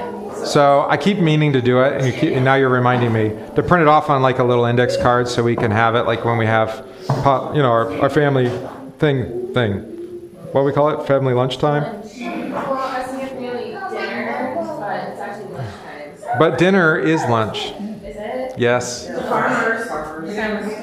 [0.46, 3.30] So I keep meaning to do it, and, you keep, and now you're reminding me
[3.56, 6.04] to print it off on like a little index card so we can have it
[6.04, 8.50] like when we have, po- you know, our, our family
[8.98, 9.80] thing thing.
[10.52, 11.08] What do we call it?
[11.08, 11.84] Family lunchtime.
[11.84, 16.38] Well, I was thinking really dinner, but it's actually lunchtime.
[16.38, 17.68] But dinner is lunch.
[17.68, 17.72] Is
[18.18, 18.54] it?
[18.58, 19.08] Yes.
[19.10, 19.90] Farmers.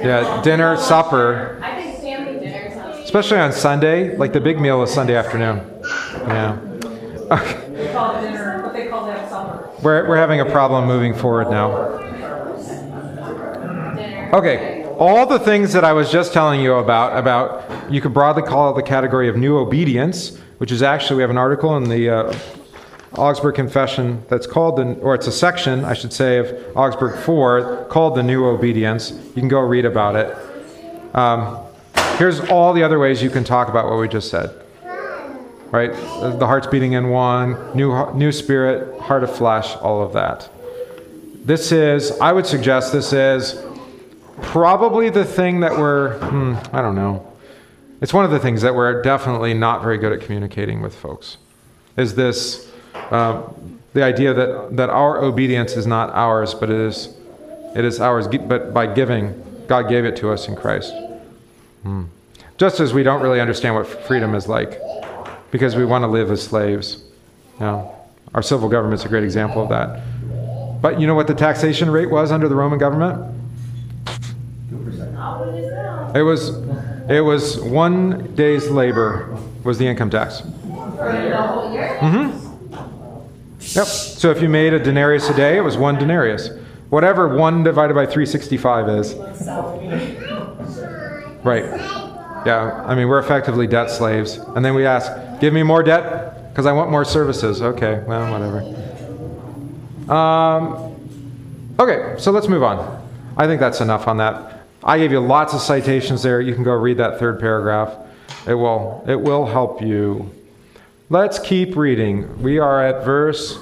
[0.03, 3.00] Yeah, dinner, supper, I think family dinner sounds.
[3.11, 4.17] Especially on Sunday.
[4.17, 5.67] Like the big meal is Sunday afternoon.
[6.29, 6.57] Yeah.
[9.83, 11.73] We're, we're having a problem moving forward now.
[14.33, 18.45] Okay, all the things that I was just telling you about, about you could broadly
[18.45, 21.89] call it the category of new obedience, which is actually, we have an article in
[21.89, 22.39] the uh,
[23.17, 27.87] Augsburg Confession that's called, the, or it's a section, I should say, of Augsburg 4
[27.91, 29.11] called the new obedience.
[29.11, 30.37] You can go read about it.
[31.13, 31.67] Um,
[32.21, 34.55] here's all the other ways you can talk about what we just said.
[35.71, 35.91] Right?
[35.91, 40.51] The heart's beating in one, new, new spirit, heart of flesh, all of that.
[41.47, 43.65] This is, I would suggest this is
[44.43, 47.27] probably the thing that we're, hmm, I don't know.
[48.03, 51.39] It's one of the things that we're definitely not very good at communicating with folks.
[51.97, 52.71] Is this
[53.11, 57.17] um, the idea that, that our obedience is not ours, but it is,
[57.75, 60.93] it is ours, but by giving, God gave it to us in Christ.
[61.83, 62.05] Hmm.
[62.59, 64.81] Just as we don't really understand what freedom is like,
[65.51, 67.03] because we want to live as slaves.
[67.59, 67.89] You
[68.35, 70.03] our civil government's a great example of that.
[70.81, 73.35] But you know what the taxation rate was under the Roman government?
[76.15, 76.57] It was,
[77.09, 80.43] it was one day's labor was the income tax.
[82.01, 82.41] Mm-hmm.
[83.61, 83.87] Yep.
[83.87, 86.51] So if you made a denarius a day, it was one denarius.
[86.89, 89.15] Whatever one divided by 365 is.
[91.43, 91.65] Right.
[92.47, 92.85] Yeah.
[92.87, 94.37] I mean, we're effectively debt slaves.
[94.37, 97.63] And then we ask, give me more debt because I want more services.
[97.63, 98.03] Okay.
[98.07, 98.61] Well, whatever.
[100.13, 100.97] Um,
[101.79, 102.17] okay.
[102.19, 103.01] So let's move on.
[103.37, 104.67] I think that's enough on that.
[104.83, 106.41] I gave you lots of citations there.
[106.41, 107.95] You can go read that third paragraph.
[108.47, 110.31] It will, it will help you.
[111.11, 112.43] Let's keep reading.
[112.43, 113.59] We are at verse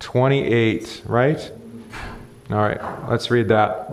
[0.00, 1.52] 28, right?
[2.50, 3.92] All right, let's read that.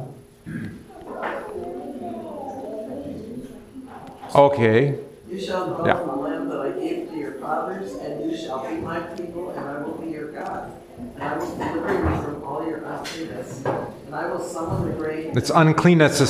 [4.38, 5.00] Okay.
[5.28, 6.02] You shall dwell Yeah.
[6.02, 9.50] in the land that I gave to your fathers, and you shall be my people,
[9.50, 10.72] and I will be your God.
[11.16, 15.36] And I will deliver you from all your uncleanness, and I will summon the grain.
[15.36, 16.22] It's uncleanness.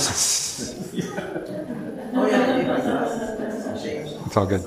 [2.16, 3.84] Oh, yeah, I gave my glasses.
[3.84, 4.14] Changed.
[4.26, 4.64] It's all good.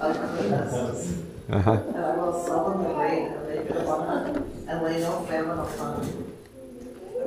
[0.00, 1.22] Uncleanness.
[1.50, 1.72] Uh-huh.
[1.72, 6.06] And I will summon the grain and make it abundant, and lay no famine upon
[6.06, 6.33] you.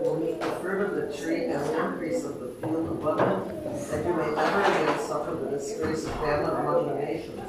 [0.03, 4.05] Will make the fruit of the tree and the increase of the field abundant, that
[4.05, 7.41] you may never again suffer the disgrace of famine among the nations.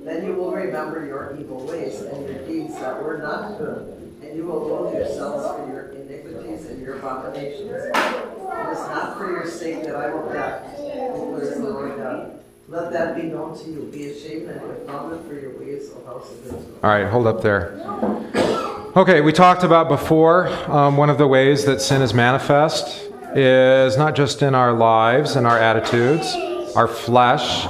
[0.00, 4.36] Then you will remember your evil ways and your deeds that were not good, and
[4.36, 7.70] you will loathe yourselves for your iniquities and your abominations.
[7.70, 12.40] It is not for your sake that I will act, declares the Lord God.
[12.68, 13.88] Let that be known to you.
[13.92, 16.78] Be ashamed and confounded for your ways, O house of Israel.
[16.82, 18.73] All right, hold up there.
[18.96, 23.96] Okay, we talked about before um, one of the ways that sin is manifest is
[23.96, 26.32] not just in our lives and our attitudes,
[26.76, 27.64] our flesh,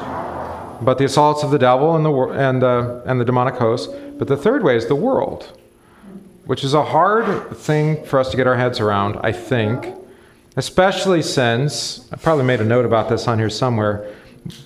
[0.83, 3.89] but the assaults of the devil and the and the and the demonic host.
[4.19, 5.59] But the third way is the world,
[6.45, 9.19] which is a hard thing for us to get our heads around.
[9.23, 9.95] I think,
[10.57, 14.15] especially since I probably made a note about this on here somewhere.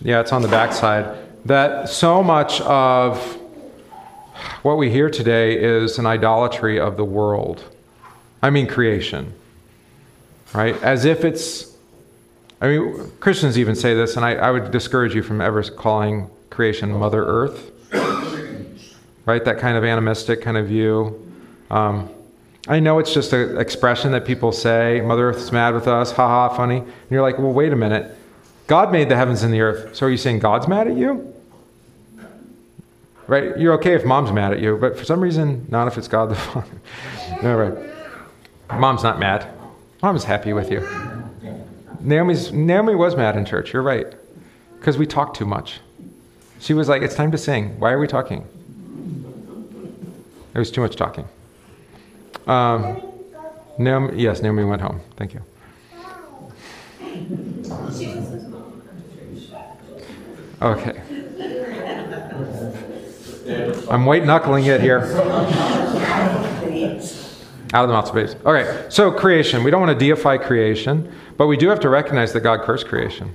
[0.03, 1.17] Yeah, it's on the backside.
[1.45, 3.38] That so much of
[4.62, 7.64] what we hear today is an idolatry of the world.
[8.42, 9.32] I mean, creation.
[10.55, 10.80] Right?
[10.82, 11.76] As if it's.
[12.61, 16.28] I mean, Christians even say this, and I, I would discourage you from ever calling
[16.51, 17.70] creation Mother Earth.
[19.26, 19.44] Right?
[19.44, 21.32] That kind of animistic kind of view.
[21.70, 22.09] Um,
[22.66, 26.55] I know it's just an expression that people say, Mother Earth's mad with us, haha,
[26.55, 26.78] funny.
[26.78, 28.14] And you're like, well, wait a minute.
[28.66, 29.96] God made the heavens and the earth.
[29.96, 31.34] So are you saying God's mad at you?
[33.29, 33.59] Right?
[33.59, 36.31] You're okay if mom's mad at you, but for some reason, not if it's God
[36.31, 36.81] the Father.
[37.43, 38.81] All right.
[38.81, 39.47] Mom's not mad.
[40.03, 40.87] Mom's happy with you.
[42.01, 43.72] Naomi's, Naomi was mad in church.
[43.72, 44.07] You're right.
[44.79, 45.81] Because we talked too much.
[46.59, 47.79] She was like, it's time to sing.
[47.79, 48.47] Why are we talking?
[50.55, 51.29] It was too much talking.
[52.47, 53.03] Um,
[53.79, 55.01] Naomi, yes, Naomi went home.
[55.16, 55.43] Thank you.
[60.62, 61.03] Okay.
[63.90, 65.01] I'm white knuckling it here.
[67.74, 68.34] Out of the mouth of babes.
[68.44, 69.62] Okay, so creation.
[69.62, 72.88] We don't want to deify creation, but we do have to recognize that God cursed
[72.88, 73.34] creation.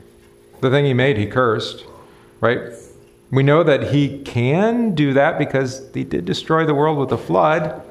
[0.62, 1.86] The thing He made, He cursed,
[2.42, 2.60] right?
[3.32, 7.18] We know that He can do that because He did destroy the world with a
[7.18, 7.82] flood,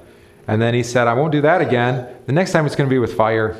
[0.48, 2.08] and then He said, I won't do that again.
[2.26, 3.56] The next time it's going to be with fire.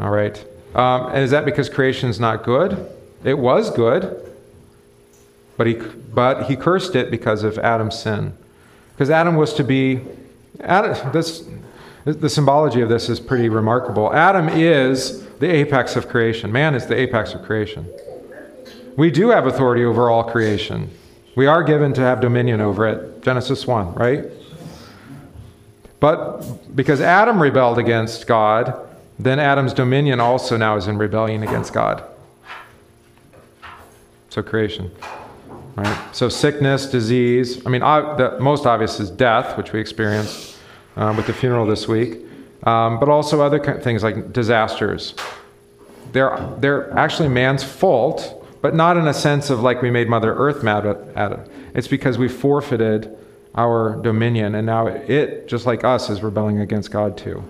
[0.00, 0.44] All right.
[0.74, 2.90] Um, and is that because creation is not good?
[3.24, 4.35] It was good,
[5.56, 8.36] but he, but he cursed it because of Adam's sin.
[8.92, 10.02] Because Adam was to be,
[10.60, 11.46] Adam, this,
[12.04, 14.12] the symbology of this is pretty remarkable.
[14.12, 16.52] Adam is the apex of creation.
[16.52, 17.86] Man is the apex of creation.
[18.96, 20.90] We do have authority over all creation.
[21.34, 23.22] We are given to have dominion over it.
[23.22, 24.24] Genesis 1, right?
[26.00, 28.74] But because Adam rebelled against God,
[29.18, 32.04] then Adam's dominion also now is in rebellion against God.
[34.30, 34.90] So creation,
[35.76, 36.14] right?
[36.14, 37.64] So sickness, disease.
[37.66, 40.56] I mean, ob- the most obvious is death, which we experienced
[40.96, 42.18] uh, with the funeral this week,
[42.64, 45.14] um, but also other ki- things like disasters.
[46.12, 50.34] They're they're actually man's fault, but not in a sense of like we made Mother
[50.34, 51.50] Earth mad at it.
[51.74, 53.16] It's because we forfeited
[53.54, 57.42] our dominion, and now it, just like us, is rebelling against God too,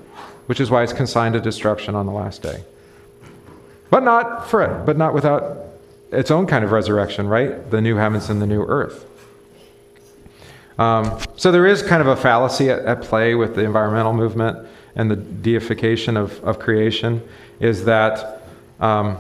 [0.47, 2.65] which is why it's consigned to destruction on the last day.
[3.91, 5.66] But not for it, but not without
[6.17, 7.71] its own kind of resurrection, right?
[7.71, 9.05] The new heavens and the new earth.
[10.79, 14.67] Um, so there is kind of a fallacy at, at play with the environmental movement
[14.95, 17.23] and the deification of, of creation,
[17.61, 18.43] is that
[18.81, 19.19] um,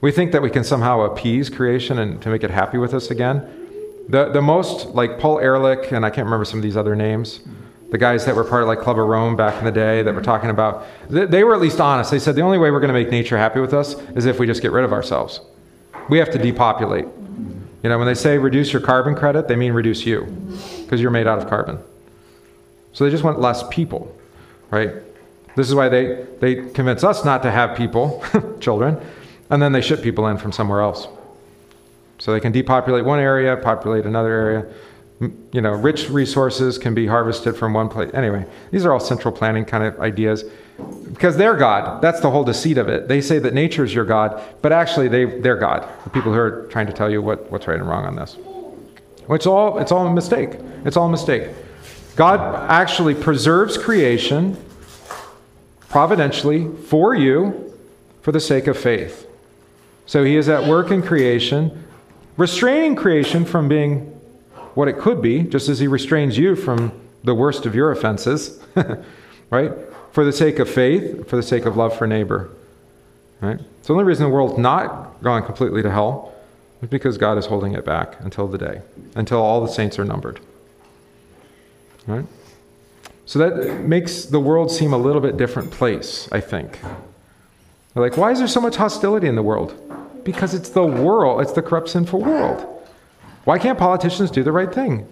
[0.00, 3.10] we think that we can somehow appease creation and to make it happy with us
[3.10, 3.42] again.
[4.08, 7.40] The, the most, like Paul Ehrlich, and I can't remember some of these other names,
[7.90, 10.14] the guys that were part of like Club of Rome back in the day that
[10.14, 12.10] were talking about, they, were at least honest.
[12.10, 14.38] They said the only way we're going to make nature happy with us is if
[14.38, 15.40] we just get rid of ourselves.
[16.10, 17.06] We have to depopulate.
[17.82, 20.24] You know, when they say reduce your carbon credit, they mean reduce you
[20.82, 21.78] because you're made out of carbon.
[22.92, 24.14] So they just want less people,
[24.70, 24.90] right?
[25.56, 28.24] This is why they, they convince us not to have people,
[28.60, 28.98] children,
[29.50, 31.08] and then they ship people in from somewhere else.
[32.18, 34.66] So they can depopulate one area, populate another area.
[35.20, 38.10] You know, rich resources can be harvested from one place.
[38.14, 40.44] Anyway, these are all central planning kind of ideas
[41.12, 42.00] because they're God.
[42.00, 43.08] That's the whole deceit of it.
[43.08, 45.88] They say that nature is your God, but actually they, they're God.
[46.04, 48.34] The people who are trying to tell you what, what's right and wrong on this.
[49.26, 50.50] Which all, it's all a mistake.
[50.84, 51.48] It's all a mistake.
[52.14, 52.40] God
[52.70, 54.56] actually preserves creation
[55.88, 57.74] providentially for you
[58.22, 59.26] for the sake of faith.
[60.06, 61.84] So he is at work in creation,
[62.36, 64.17] restraining creation from being
[64.78, 66.92] what it could be, just as he restrains you from
[67.24, 68.62] the worst of your offenses,
[69.50, 69.72] right?
[70.12, 72.48] For the sake of faith, for the sake of love for neighbor,
[73.40, 73.58] right?
[73.58, 76.32] So the only reason the world's not gone completely to hell
[76.80, 78.80] is because God is holding it back until the day,
[79.16, 80.38] until all the saints are numbered,
[82.06, 82.26] right?
[83.26, 86.78] So that makes the world seem a little bit different place, I think.
[87.94, 89.74] They're like, why is there so much hostility in the world?
[90.22, 92.77] Because it's the world, it's the corrupt, sinful world.
[93.48, 95.10] Why can't politicians do the right thing?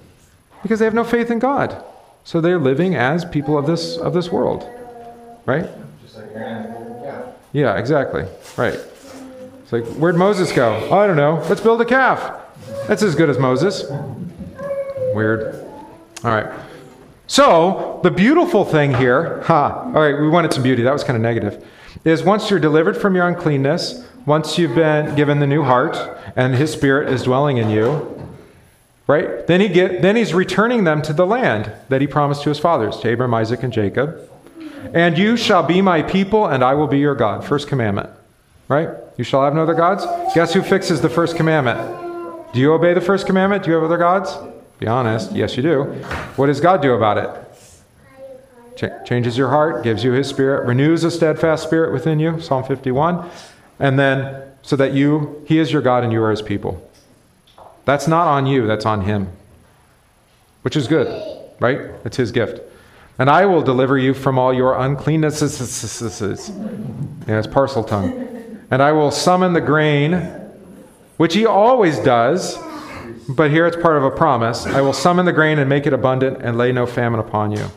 [0.62, 1.82] Because they have no faith in God.
[2.24, 4.68] So they're living as people of this of this world.
[5.46, 5.66] Right?
[6.02, 7.32] Just like Aaron, yeah.
[7.54, 8.26] Yeah, exactly.
[8.58, 8.74] Right.
[8.74, 10.86] It's like, where'd Moses go?
[10.90, 11.42] Oh, I don't know.
[11.48, 12.42] Let's build a calf.
[12.86, 13.86] That's as good as Moses.
[15.14, 15.54] Weird.
[16.22, 16.60] All right.
[17.28, 20.82] So, the beautiful thing here, ha, all right, we wanted some beauty.
[20.82, 21.66] That was kind of negative.
[22.04, 25.96] Is once you're delivered from your uncleanness, once you've been given the new heart
[26.36, 28.12] and his spirit is dwelling in you,
[29.06, 29.46] right?
[29.46, 32.58] Then he get then he's returning them to the land that he promised to his
[32.58, 34.30] fathers, to Abraham, Isaac, and Jacob.
[34.94, 37.44] And you shall be my people, and I will be your God.
[37.44, 38.10] First commandment.
[38.68, 38.88] Right?
[39.16, 40.04] You shall have no other gods.
[40.34, 42.52] Guess who fixes the first commandment?
[42.52, 43.64] Do you obey the first commandment?
[43.64, 44.36] Do you have other gods?
[44.78, 45.32] Be honest.
[45.32, 45.84] Yes, you do.
[46.36, 47.30] What does God do about it?
[48.76, 52.40] Ch- changes your heart, gives you his spirit, renews a steadfast spirit within you.
[52.40, 53.28] Psalm 51.
[53.78, 56.82] And then, so that you, he is your God and you are his people.
[57.86, 59.28] That's not on you, that's on him.
[60.62, 61.08] Which is good,
[61.60, 61.80] right?
[62.04, 62.60] It's his gift.
[63.18, 66.50] And I will deliver you from all your uncleannesses.
[67.26, 68.66] Yeah, it's Parseltongue.
[68.70, 70.14] And I will summon the grain,
[71.16, 72.58] which he always does,
[73.28, 74.66] but here it's part of a promise.
[74.66, 77.70] I will summon the grain and make it abundant and lay no famine upon you.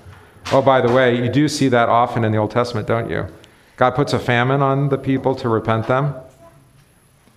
[0.52, 3.28] Oh, by the way, you do see that often in the Old Testament, don't you?
[3.78, 6.16] God puts a famine on the people to repent them.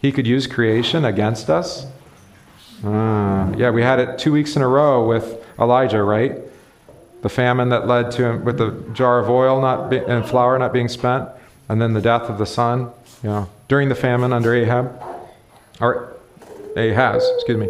[0.00, 1.86] He could use creation against us.
[2.84, 6.38] Ah, yeah, we had it two weeks in a row with Elijah, right?
[7.22, 10.58] The famine that led to him with the jar of oil not be, and flour
[10.58, 11.28] not being spent,
[11.68, 12.90] and then the death of the son.
[13.22, 15.00] You know, during the famine under Ahab,
[15.80, 16.16] or
[16.76, 17.68] Ahaz, excuse me.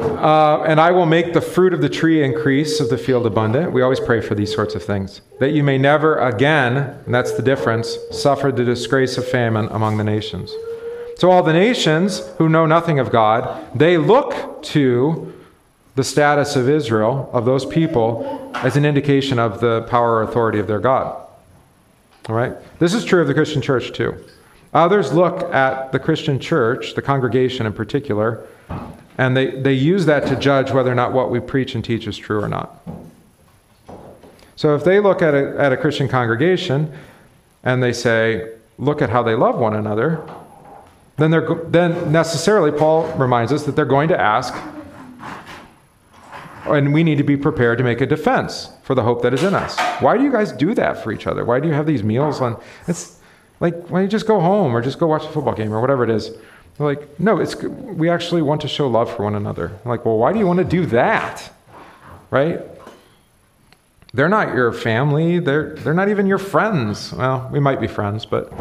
[0.00, 3.72] Uh, and I will make the fruit of the tree increase, of the field abundant.
[3.72, 5.20] We always pray for these sorts of things.
[5.40, 9.96] That you may never again, and that's the difference, suffer the disgrace of famine among
[9.96, 10.54] the nations.
[11.16, 15.32] So all the nations who know nothing of God, they look to
[15.94, 20.58] the status of Israel, of those people, as an indication of the power or authority
[20.58, 21.26] of their God.
[22.28, 22.52] All right?
[22.78, 24.14] This is true of the Christian church too.
[24.74, 28.46] Others look at the Christian church, the congregation in particular,
[29.16, 32.06] and they, they use that to judge whether or not what we preach and teach
[32.06, 32.78] is true or not.
[34.54, 36.92] So if they look at a, at a Christian congregation
[37.62, 40.28] and they say, look at how they love one another,
[41.16, 44.54] then, they're, then necessarily Paul reminds us that they're going to ask,
[46.66, 49.42] And we need to be prepared to make a defense for the hope that is
[49.42, 49.78] in us.
[50.00, 51.44] Why do you guys do that for each other?
[51.44, 52.60] Why do you have these meals on?
[52.88, 53.18] It's
[53.60, 55.80] like, why don't you just go home or just go watch a football game or
[55.80, 56.30] whatever it is?
[56.76, 59.72] They're like, no, it's we actually want to show love for one another.
[59.84, 61.50] I'm like, well, why do you want to do that?
[62.30, 62.60] Right?
[64.12, 65.38] They're not your family.
[65.38, 67.12] They're they're not even your friends.
[67.12, 68.52] Well, we might be friends, but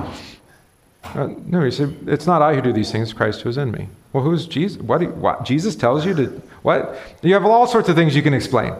[1.14, 1.64] uh, no.
[1.64, 4.24] He said, "It's not I who do these things; Christ who is in me." Well,
[4.24, 4.82] who's Jesus?
[4.82, 5.44] What, you- what?
[5.46, 6.26] Jesus tells you to
[6.64, 6.98] what?
[7.22, 8.74] You have all sorts of things you can explain,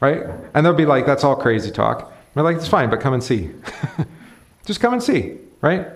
[0.00, 0.24] right?
[0.54, 3.22] And they'll be like, "That's all crazy talk." We're like, "It's fine, but come and
[3.22, 3.50] see.
[4.66, 5.86] Just come and see." Right?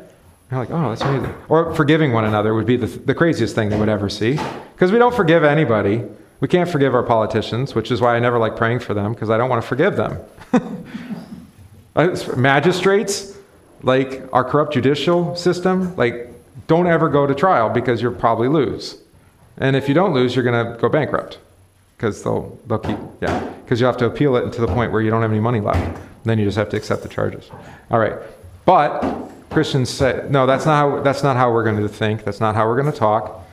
[0.50, 3.68] You're like, "Oh, that's amazing." Or forgiving one another would be the, the craziest thing
[3.70, 4.38] they would ever see,
[4.74, 6.04] because we don't forgive anybody.
[6.40, 9.28] We can't forgive our politicians, which is why I never like praying for them, because
[9.28, 10.18] I don't want to forgive them.
[12.36, 13.36] Magistrates,
[13.82, 16.28] like our corrupt judicial system, like
[16.66, 18.98] don't ever go to trial because you'll probably lose.
[19.56, 21.38] And if you don't lose, you're going to go bankrupt
[21.96, 25.02] because they'll they'll keep yeah because you have to appeal it to the point where
[25.02, 26.00] you don't have any money left.
[26.24, 27.50] then you just have to accept the charges.
[27.90, 28.14] All right,
[28.64, 29.00] but
[29.50, 30.46] Christians say no.
[30.46, 32.24] That's not how that's not how we're going to think.
[32.24, 33.44] That's not how we're going to talk.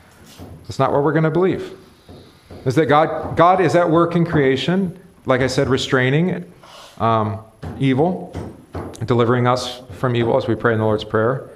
[0.63, 1.77] That's not what we're going to believe.
[2.65, 6.51] Is that God God is at work in creation, like I said, restraining
[6.99, 7.39] um,
[7.79, 8.33] evil,
[9.05, 11.49] delivering us from evil as we pray in the Lord's Prayer.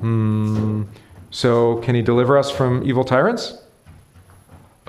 [0.00, 0.84] Hmm.
[1.30, 3.58] so, can He deliver us from evil tyrants?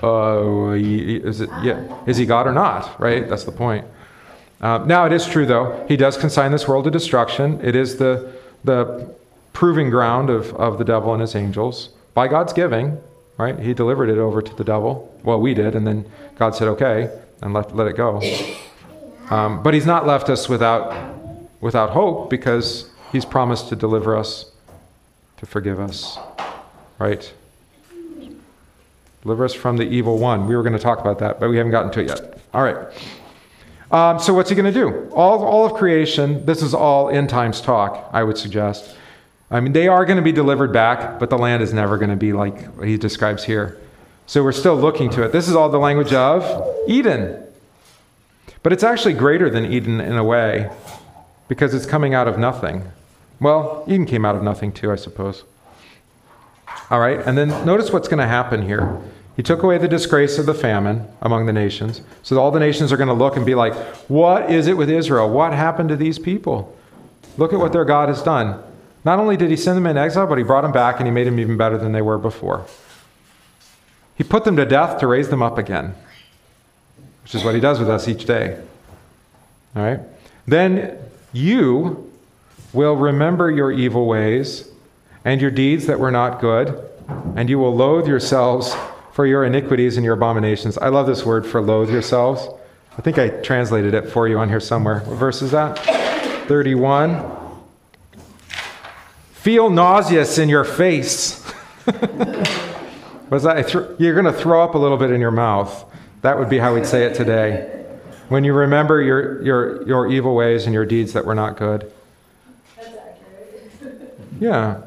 [0.02, 2.04] Uh, is it yeah?
[2.06, 2.98] Is He God or not?
[3.00, 3.28] Right.
[3.28, 3.86] That's the point.
[4.60, 5.84] Uh, now it is true though.
[5.88, 7.60] He does consign this world to destruction.
[7.62, 8.32] It is the
[8.64, 9.14] the
[9.52, 12.98] proving ground of, of the devil and his angels by God's giving.
[13.38, 13.58] Right.
[13.58, 15.14] He delivered it over to the devil.
[15.24, 16.04] Well, we did, and then
[16.36, 17.10] God said, "Okay,"
[17.42, 18.20] and let let it go.
[19.30, 20.92] Um, but He's not left us without
[21.60, 24.50] without hope because He's promised to deliver us,
[25.38, 26.18] to forgive us.
[26.98, 27.32] Right.
[29.22, 30.46] Deliver us from the evil one.
[30.46, 32.40] We were going to talk about that, but we haven't gotten to it yet.
[32.54, 32.76] All right.
[33.90, 35.10] Um, so, what's he going to do?
[35.12, 38.96] All, all of creation, this is all end times talk, I would suggest.
[39.50, 42.10] I mean, they are going to be delivered back, but the land is never going
[42.10, 43.80] to be like he describes here.
[44.26, 45.32] So, we're still looking to it.
[45.32, 46.44] This is all the language of
[46.86, 47.44] Eden.
[48.62, 50.70] But it's actually greater than Eden in a way
[51.50, 52.84] because it's coming out of nothing.
[53.40, 55.42] Well, Eden came out of nothing too, I suppose.
[56.90, 59.00] All right, and then notice what's going to happen here.
[59.34, 62.02] He took away the disgrace of the famine among the nations.
[62.22, 63.74] So all the nations are going to look and be like,
[64.06, 65.28] What is it with Israel?
[65.28, 66.76] What happened to these people?
[67.36, 68.62] Look at what their God has done.
[69.04, 71.10] Not only did he send them in exile, but he brought them back and he
[71.10, 72.64] made them even better than they were before.
[74.16, 75.94] He put them to death to raise them up again,
[77.24, 78.62] which is what he does with us each day.
[79.74, 80.00] All right?
[80.46, 82.10] Then you
[82.72, 84.68] will remember your evil ways
[85.24, 86.88] and your deeds that were not good,
[87.36, 88.74] and you will loathe yourselves
[89.12, 90.78] for your iniquities and your abominations.
[90.78, 92.48] I love this word for loathe yourselves.
[92.96, 95.00] I think I translated it for you on here somewhere.
[95.00, 95.78] What verse is that?
[96.48, 97.38] 31.
[99.32, 101.44] Feel nauseous in your face.
[103.30, 103.72] Was that?
[103.98, 105.84] You're going to throw up a little bit in your mouth.
[106.22, 107.79] That would be how we'd say it today.
[108.30, 111.92] When you remember your, your, your evil ways and your deeds that were not good.
[112.76, 114.18] That's accurate.
[114.38, 114.82] Yeah.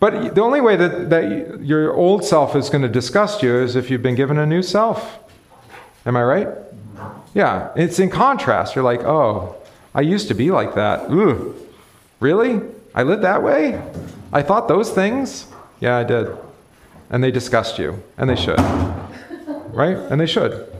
[0.00, 3.76] But the only way that, that your old self is going to disgust you is
[3.76, 5.20] if you've been given a new self.
[6.04, 6.48] Am I right?
[7.32, 7.70] Yeah.
[7.76, 8.74] It's in contrast.
[8.74, 9.54] You're like, oh,
[9.94, 11.08] I used to be like that.
[11.12, 11.54] Ooh,
[12.18, 12.60] really?
[12.92, 13.80] I lived that way?
[14.32, 15.46] I thought those things?
[15.78, 16.26] Yeah, I did.
[17.08, 18.02] And they disgust you.
[18.18, 18.58] And they should.
[19.74, 19.96] Right?
[19.96, 20.72] And they should.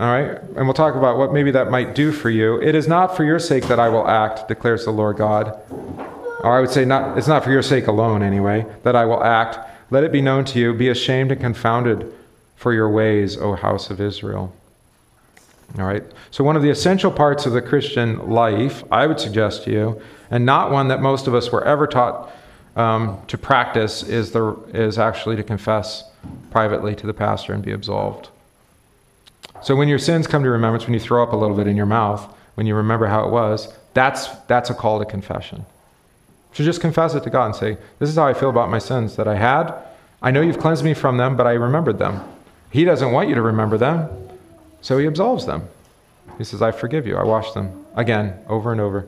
[0.00, 0.40] All right?
[0.56, 2.58] And we'll talk about what maybe that might do for you.
[2.62, 5.60] It is not for your sake that I will act, declares the Lord God.
[6.42, 9.22] Or I would say, not, it's not for your sake alone, anyway, that I will
[9.22, 9.58] act.
[9.90, 10.72] Let it be known to you.
[10.72, 12.10] Be ashamed and confounded
[12.56, 14.54] for your ways, O house of Israel.
[15.78, 16.02] All right?
[16.30, 20.00] So, one of the essential parts of the Christian life, I would suggest to you,
[20.30, 22.32] and not one that most of us were ever taught
[22.74, 26.04] um, to practice, is, the, is actually to confess
[26.50, 28.30] privately to the pastor and be absolved.
[29.62, 31.76] So, when your sins come to remembrance, when you throw up a little bit in
[31.76, 35.64] your mouth, when you remember how it was, that's, that's a call to confession.
[36.52, 38.78] So just confess it to God and say, This is how I feel about my
[38.78, 39.72] sins that I had.
[40.22, 42.20] I know you've cleansed me from them, but I remembered them.
[42.70, 44.08] He doesn't want you to remember them,
[44.80, 45.68] so he absolves them.
[46.38, 47.16] He says, I forgive you.
[47.16, 49.06] I wash them again, over and over.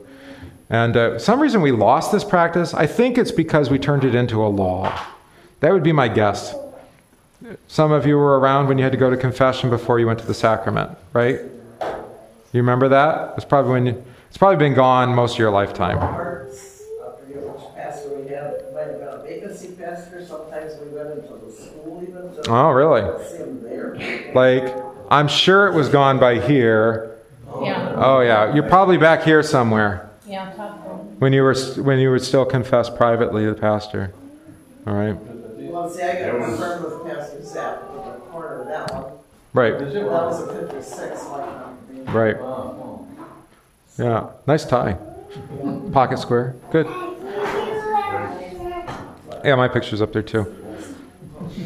[0.69, 4.15] And uh, some reason we lost this practice, I think it's because we turned it
[4.15, 4.99] into a law.
[5.59, 6.55] That would be my guess.
[7.67, 10.19] Some of you were around when you had to go to confession before you went
[10.19, 11.39] to the sacrament, right?
[11.81, 13.33] You remember that?
[13.35, 15.97] It's probably when you, it's probably been gone most of your lifetime.
[15.97, 20.95] Hearts, I forget which pastor we had, might have been a vacancy pastor, sometimes we
[20.95, 23.01] went into the school even to Oh, really?
[23.27, 24.31] see him there.
[24.33, 24.75] Like,
[25.09, 27.17] I'm sure it was gone by here.
[27.61, 31.19] Yeah, Oh yeah, you're probably back here somewhere yeah, talk to him.
[31.19, 34.11] when you were when you would still confess privately to the pastor.
[34.87, 35.15] All right,
[35.83, 39.11] Well, see, I got confirmed with Pastor Zap, with the corner of that one.
[39.51, 40.05] right, Did That you?
[40.05, 42.37] was a fifty-six, like, um, right.
[42.37, 43.05] Oh,
[43.97, 44.97] Yeah, nice tie.
[45.91, 46.85] Pocket square, good.
[49.43, 50.43] Yeah, my picture's up there too.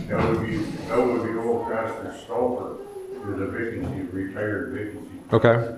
[0.07, 2.77] That would be, that would be old Pastor Stolper,
[3.23, 5.07] there's a vacancy, retired vacancy.
[5.31, 5.75] Okay.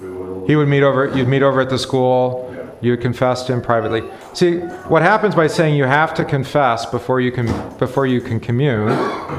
[0.00, 0.48] We, we would.
[0.48, 1.14] He would meet over.
[1.14, 2.54] You'd meet over at the school.
[2.80, 4.02] You would confess to him privately.
[4.34, 4.58] See,
[4.88, 7.46] what happens by saying you have to confess before you can
[7.78, 8.88] before you can commune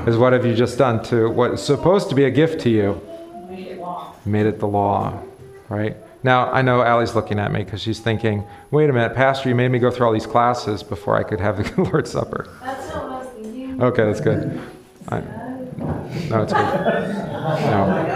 [0.07, 2.69] is what have you just done to what is supposed to be a gift to
[2.69, 3.01] you?
[3.49, 4.13] Made it law.
[4.25, 5.21] Made it the law,
[5.69, 5.95] right?
[6.21, 9.55] Now I know Allie's looking at me because she's thinking, "Wait a minute, Pastor, you
[9.55, 12.89] made me go through all these classes before I could have the Lord's Supper." That's
[12.89, 13.81] not what I was thinking.
[13.81, 14.61] Okay, that's good.
[15.07, 15.21] I,
[16.29, 16.61] no, it's good.
[16.61, 18.09] I No.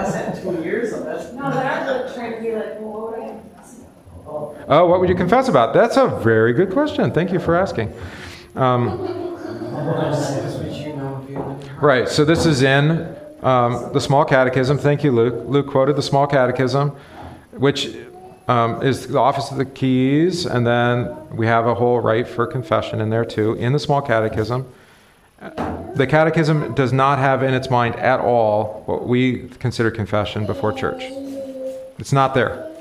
[4.67, 5.73] Oh, what would you confess about?
[5.73, 7.11] That's a very good question.
[7.11, 7.93] Thank you for asking.
[8.55, 9.35] Um,
[11.81, 14.77] right, so this is in um, the Small Catechism.
[14.77, 15.43] Thank you, Luke.
[15.47, 16.91] Luke quoted the Small Catechism,
[17.51, 17.95] which
[18.47, 22.47] um, is the Office of the Keys, and then we have a whole rite for
[22.47, 24.65] confession in there too, in the Small Catechism.
[25.95, 30.71] The Catechism does not have in its mind at all what we consider confession before
[30.71, 31.03] church.
[31.99, 32.72] It's not there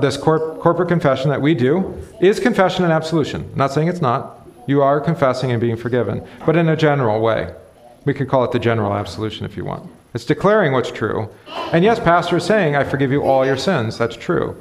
[0.00, 3.48] this corp- corporate confession that we do is confession and absolution.
[3.52, 4.46] I'm not saying it's not.
[4.66, 7.54] You are confessing and being forgiven, but in a general way.
[8.04, 9.90] We could call it the general absolution if you want.
[10.14, 11.28] It's declaring what's true.
[11.72, 13.96] And yes, Pastor is saying, I forgive you all your sins.
[13.96, 14.56] That's true.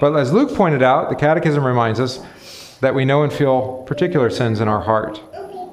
[0.00, 2.20] But as Luke pointed out, the Catechism reminds us
[2.80, 5.20] that we know and feel particular sins in our heart.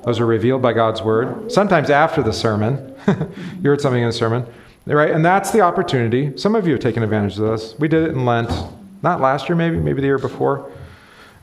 [0.05, 2.95] Those are revealed by God's Word, sometimes after the sermon.
[3.07, 4.45] you heard something in the sermon,
[4.85, 5.11] right?
[5.11, 6.37] And that's the opportunity.
[6.37, 7.75] Some of you have taken advantage of this.
[7.79, 8.49] We did it in Lent,
[9.01, 10.71] not last year, maybe, maybe the year before.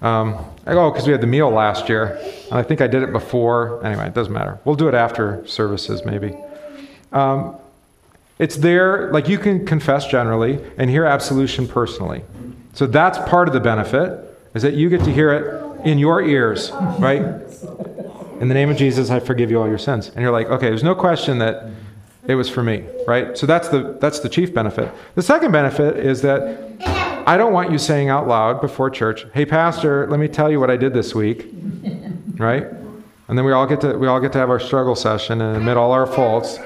[0.02, 0.34] Um,
[0.66, 2.18] oh, because we had the meal last year.
[2.50, 3.84] And I think I did it before.
[3.84, 4.58] Anyway, it doesn't matter.
[4.64, 6.36] We'll do it after services, maybe.
[7.12, 7.56] Um,
[8.38, 12.22] it's there, like you can confess generally and hear absolution personally.
[12.74, 16.22] So that's part of the benefit, is that you get to hear it in your
[16.22, 17.22] ears, right?
[18.40, 20.10] In the name of Jesus, I forgive you all your sins.
[20.10, 21.70] And you're like, okay, there's no question that
[22.28, 23.38] it was for me, right?
[23.38, 24.92] So that's the that's the chief benefit.
[25.14, 29.44] The second benefit is that I don't want you saying out loud before church, "Hey
[29.44, 31.52] pastor, let me tell you what I did this week."
[32.38, 32.64] right?
[33.28, 35.56] And then we all get to we all get to have our struggle session and
[35.56, 36.58] admit all our faults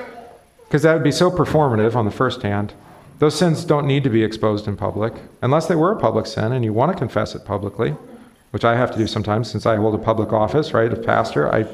[0.64, 2.74] because that would be so performative on the first hand.
[3.18, 6.52] Those sins don't need to be exposed in public unless they were a public sin
[6.52, 7.94] and you want to confess it publicly,
[8.50, 10.92] which I have to do sometimes since I hold a public office, right?
[10.92, 11.64] Of pastor, I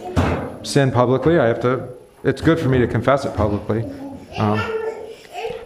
[0.63, 1.39] sin publicly.
[1.39, 1.89] I have to.
[2.25, 3.83] It's good for me to confess it publicly.
[4.39, 4.59] Um,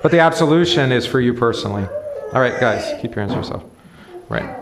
[0.03, 1.87] but the absolution is for you personally.
[2.33, 3.65] All right, guys, keep your hands to yourself.
[4.29, 4.57] Right.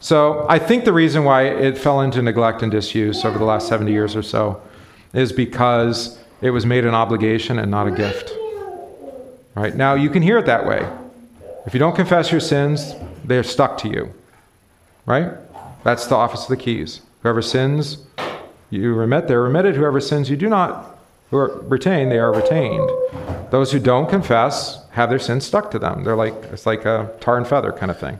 [0.00, 3.68] So I think the reason why it fell into neglect and disuse over the last
[3.68, 4.60] 70 years or so
[5.14, 8.32] is because it was made an obligation and not a gift.
[9.54, 9.74] Right?
[9.74, 10.86] Now, you can hear it that way.
[11.64, 12.94] If you don't confess your sins,
[13.24, 14.12] they're stuck to you.
[15.06, 15.32] Right?
[15.82, 17.00] That's the office of the keys.
[17.22, 18.04] Whoever sins,
[18.68, 19.74] you remit, they're remitted.
[19.74, 20.98] Whoever sins, you do not
[21.30, 22.90] retain, they are retained.
[23.50, 26.04] Those who don't confess have their sins stuck to them.
[26.04, 28.18] They're like it's like a tar and feather kind of thing.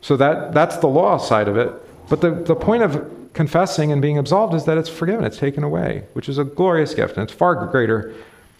[0.00, 1.70] So that that's the law side of it.
[2.08, 5.62] But the, the point of confessing and being absolved is that it's forgiven, it's taken
[5.62, 8.14] away, which is a glorious gift, and it's far greater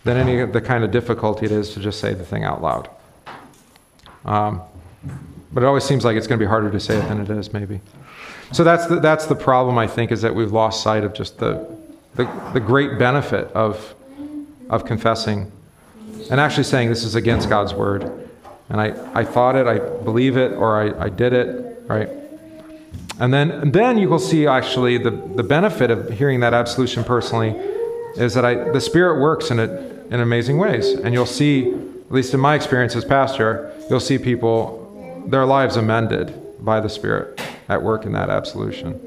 [0.05, 2.61] than any of the kind of difficulty it is to just say the thing out
[2.61, 2.91] loud.
[4.27, 4.61] Um,
[5.51, 7.31] but it always seems like it's going to be harder to say it than it
[7.31, 7.81] is, maybe.
[8.53, 11.39] So that's the, that's the problem, I think, is that we've lost sight of just
[11.39, 11.67] the,
[12.17, 13.95] the, the great benefit of,
[14.69, 15.51] of confessing
[16.31, 18.29] and actually saying this is against God's word.
[18.69, 22.09] And I, I thought it, I believe it, or I, I did it, right?
[23.19, 27.03] And then, and then you will see actually the, the benefit of hearing that absolution
[27.03, 27.51] personally
[28.17, 29.71] is that I, the Spirit works in it
[30.13, 30.93] in amazing ways.
[30.93, 35.77] And you'll see, at least in my experience as pastor, you'll see people, their lives
[35.77, 39.01] amended by the Spirit at work in that absolution.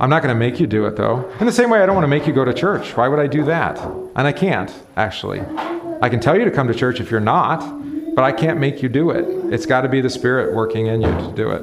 [0.00, 1.30] I'm not going to make you do it though.
[1.38, 2.96] In the same way, I don't want to make you go to church.
[2.96, 3.78] Why would I do that?
[4.16, 5.40] And I can't, actually.
[6.00, 7.60] I can tell you to come to church if you're not,
[8.14, 9.26] but I can't make you do it.
[9.52, 11.62] It's got to be the Spirit working in you to do it.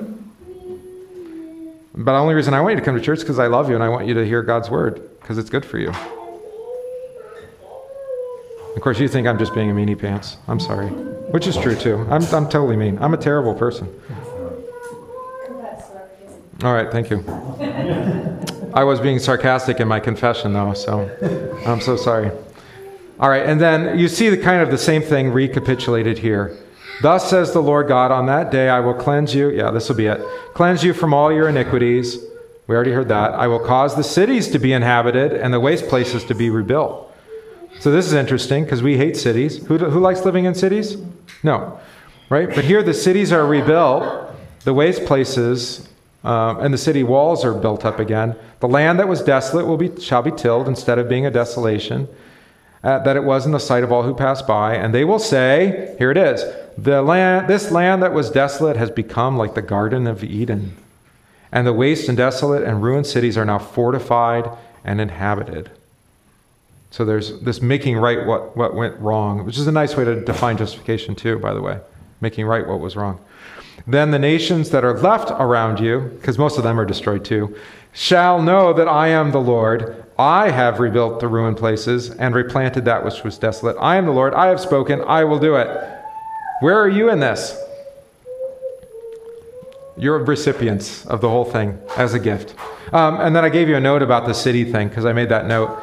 [1.93, 3.69] But the only reason I want you to come to church is because I love
[3.69, 5.91] you and I want you to hear God's word because it's good for you.
[8.75, 10.37] Of course, you think I'm just being a meanie pants.
[10.47, 10.87] I'm sorry.
[10.87, 12.05] Which is true too.
[12.09, 12.97] I'm, I'm totally mean.
[12.99, 13.87] I'm a terrible person.
[16.63, 17.25] All right, thank you.
[18.75, 21.09] I was being sarcastic in my confession, though, so
[21.65, 22.29] I'm so sorry.
[23.19, 26.55] All right, and then you see the kind of the same thing recapitulated here.
[27.01, 29.49] Thus says the Lord God, on that day I will cleanse you.
[29.49, 30.21] Yeah, this will be it.
[30.53, 32.19] Cleanse you from all your iniquities.
[32.67, 33.31] We already heard that.
[33.31, 37.11] I will cause the cities to be inhabited and the waste places to be rebuilt.
[37.79, 39.65] So this is interesting because we hate cities.
[39.65, 40.97] Who, who likes living in cities?
[41.41, 41.79] No,
[42.29, 42.49] right?
[42.53, 44.31] But here the cities are rebuilt,
[44.63, 45.87] the waste places
[46.23, 48.35] um, and the city walls are built up again.
[48.59, 52.07] The land that was desolate will be shall be tilled instead of being a desolation.
[52.83, 55.19] Uh, that it was in the sight of all who pass by, and they will
[55.19, 56.43] say, "Here it is:
[56.77, 60.75] the land, this land that was desolate has become like the Garden of Eden,
[61.51, 64.49] and the waste and desolate and ruined cities are now fortified
[64.83, 65.69] and inhabited."
[66.91, 70.19] So there's this making right what, what went wrong, which is a nice way to
[70.25, 71.79] define justification too, by the way,
[72.19, 73.19] making right what was wrong.
[73.87, 77.55] Then the nations that are left around you, because most of them are destroyed too,
[77.93, 80.05] shall know that I am the Lord.
[80.17, 83.75] I have rebuilt the ruined places and replanted that which was desolate.
[83.79, 84.33] I am the Lord.
[84.33, 85.01] I have spoken.
[85.01, 85.67] I will do it.
[86.61, 87.57] Where are you in this?
[89.97, 92.55] You're recipients of the whole thing as a gift.
[92.93, 95.29] Um, and then I gave you a note about the city thing because I made
[95.29, 95.81] that note.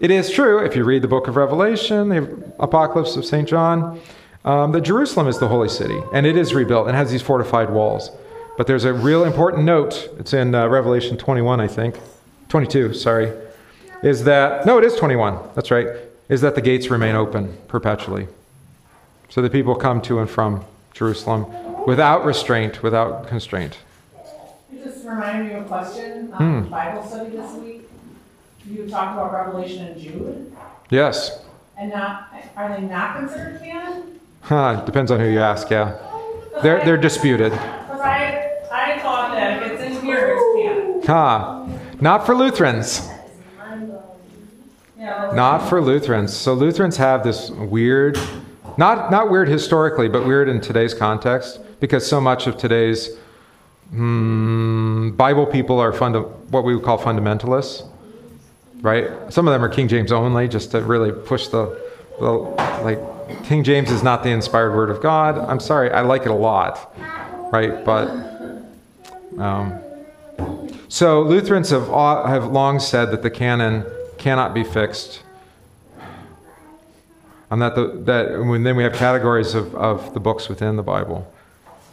[0.00, 3.46] It is true, if you read the book of Revelation, the Apocalypse of St.
[3.46, 4.00] John,
[4.44, 7.70] um, that Jerusalem is the holy city and it is rebuilt and has these fortified
[7.70, 8.10] walls.
[8.56, 10.10] But there's a real important note.
[10.18, 11.98] It's in uh, Revelation 21, I think.
[12.48, 13.32] 22, sorry.
[14.02, 15.38] Is that, no, it is 21.
[15.54, 15.86] That's right.
[16.28, 18.28] Is that the gates remain open perpetually.
[19.28, 21.46] So the people come to and from Jerusalem
[21.86, 23.78] without restraint, without constraint.
[24.72, 27.88] You just reminded me of a question, um, Bible study this week.
[28.66, 30.52] You talked about Revelation and Jude,
[30.90, 31.42] Yes.
[31.78, 34.19] and not, are they not considered canon?
[34.40, 35.96] Huh, depends on who you ask, yeah.
[36.62, 37.52] They're, they're disputed.
[37.52, 41.06] I, I thought that it's in here, it's.
[41.06, 41.66] Huh.
[42.00, 43.08] Not for Lutherans.
[44.98, 46.32] Not for Lutherans.
[46.34, 48.18] So Lutherans have this weird,
[48.76, 53.10] not not weird historically, but weird in today's context, because so much of today's
[53.94, 57.88] mm, Bible people are funda- what we would call fundamentalists,
[58.82, 59.10] right?
[59.32, 61.80] Some of them are King James only, just to really push the,
[62.18, 62.30] the
[62.82, 62.98] like
[63.44, 65.38] King James is not the inspired word of God.
[65.38, 66.94] I'm sorry, I like it a lot,
[67.52, 67.84] right?
[67.84, 68.08] But
[69.38, 69.80] um,
[70.88, 73.84] so Lutherans have have long said that the canon
[74.18, 75.22] cannot be fixed.
[77.50, 80.84] And that, the, that when then we have categories of, of the books within the
[80.84, 81.32] Bible.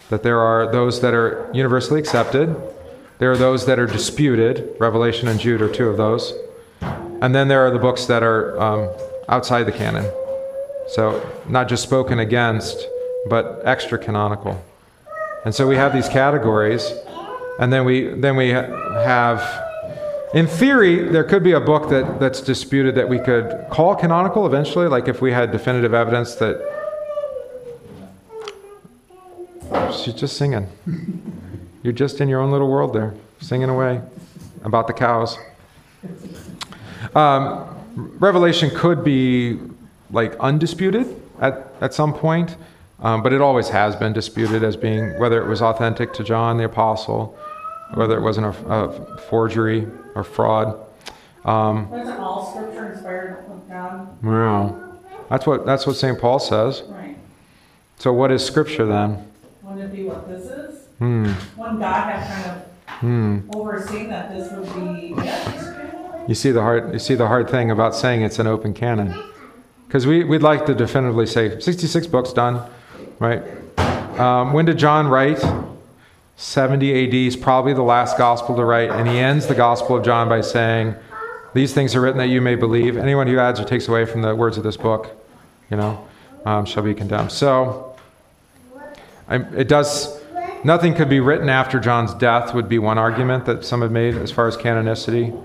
[0.10, 2.56] That there are those that are universally accepted,
[3.18, 4.76] there are those that are disputed.
[4.80, 6.34] Revelation and Jude are two of those.
[6.82, 8.90] And then there are the books that are um,
[9.28, 10.06] outside the canon.
[10.90, 12.88] So not just spoken against,
[13.30, 14.62] but extra canonical.
[15.46, 16.92] And so we have these categories,
[17.60, 19.68] and then we then we have
[20.34, 24.46] in theory, there could be a book that, that's disputed that we could call canonical
[24.46, 26.76] eventually, like if we had definitive evidence that.
[29.94, 30.68] She's just singing.
[31.82, 34.02] You're just in your own little world there, singing away
[34.64, 35.38] about the cows.
[37.16, 39.60] Um, Revelation could be
[40.12, 42.56] like undisputed at, at some point,
[43.00, 46.58] um, but it always has been disputed as being whether it was authentic to John
[46.58, 47.38] the Apostle,
[47.94, 50.80] whether it wasn't a, a forgery or fraud.
[51.46, 54.24] Um, Isn't all scripture inspired of God?
[54.24, 55.00] well,
[55.30, 56.20] that's what that's what St.
[56.20, 56.84] Paul says.
[56.88, 57.18] Right.
[57.98, 59.26] So what is Scripture then?
[59.62, 60.88] Wouldn't it be what this is?
[61.00, 61.32] Hmm.
[61.58, 62.64] Wouldn't God have kind of
[63.00, 63.40] Hmm.
[63.54, 65.16] overseen that this would be?
[66.28, 69.14] You see the hard you see the hard thing about saying it's an open canon,
[69.88, 72.70] because we we'd like to definitively say 66 books done,
[73.20, 73.42] right?
[74.20, 75.44] Um, when did John write?
[76.36, 80.06] 70 AD is probably the last gospel to write, and he ends the Gospel of
[80.06, 80.94] John by saying,
[81.54, 82.96] "These things are written that you may believe.
[82.96, 85.10] Anyone who adds or takes away from the words of this book,
[85.72, 86.06] you know,
[86.46, 87.96] um, shall be condemned." So,
[89.28, 90.22] I, it does.
[90.64, 94.16] Nothing could be written after John's death would be one argument that some have made
[94.16, 95.36] as far as canonicity.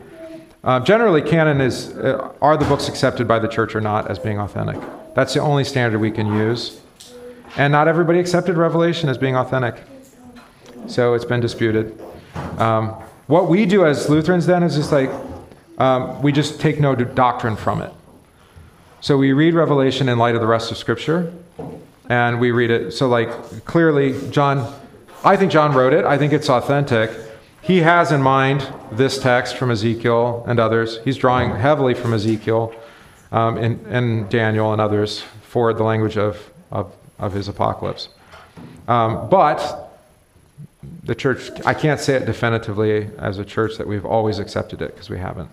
[0.64, 4.18] Uh, generally, canon is uh, are the books accepted by the church or not as
[4.18, 4.80] being authentic.
[5.14, 6.80] That's the only standard we can use,
[7.56, 9.82] and not everybody accepted Revelation as being authentic.
[10.86, 12.00] So it's been disputed.
[12.58, 12.90] Um,
[13.26, 15.10] what we do as Lutherans then is just like
[15.78, 17.92] um, we just take no doctrine from it.
[19.00, 21.32] So we read Revelation in light of the rest of Scripture,
[22.08, 22.92] and we read it.
[22.92, 24.72] So like clearly, John,
[25.24, 26.04] I think John wrote it.
[26.04, 27.10] I think it's authentic.
[27.62, 30.98] He has in mind this text from Ezekiel and others.
[31.04, 32.74] He's drawing heavily from Ezekiel
[33.30, 38.08] um, and, and Daniel and others for the language of, of, of his apocalypse.
[38.88, 39.92] Um, but
[41.04, 44.94] the church, I can't say it definitively as a church that we've always accepted it
[44.94, 45.48] because we haven't.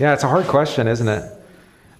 [0.00, 1.32] Yeah, it's a hard question, isn't it?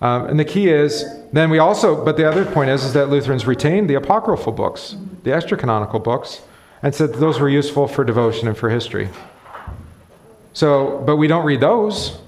[0.03, 3.09] Um, and the key is, then we also, but the other point is, is that
[3.09, 6.43] Lutherans retained the apocryphal books, the extra canonical books,
[6.83, 9.09] and said those were useful for devotion and for history.
[10.53, 12.18] So, but we don't read those.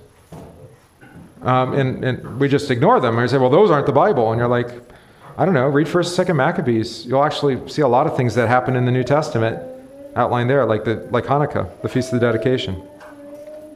[1.42, 3.14] Um, and, and we just ignore them.
[3.14, 4.32] And we say, well, those aren't the Bible.
[4.32, 4.68] And you're like,
[5.36, 7.06] I don't know, read 1st, and 2nd Maccabees.
[7.06, 9.62] You'll actually see a lot of things that happen in the New Testament
[10.16, 12.82] outlined there, like, the, like Hanukkah, the Feast of the Dedication.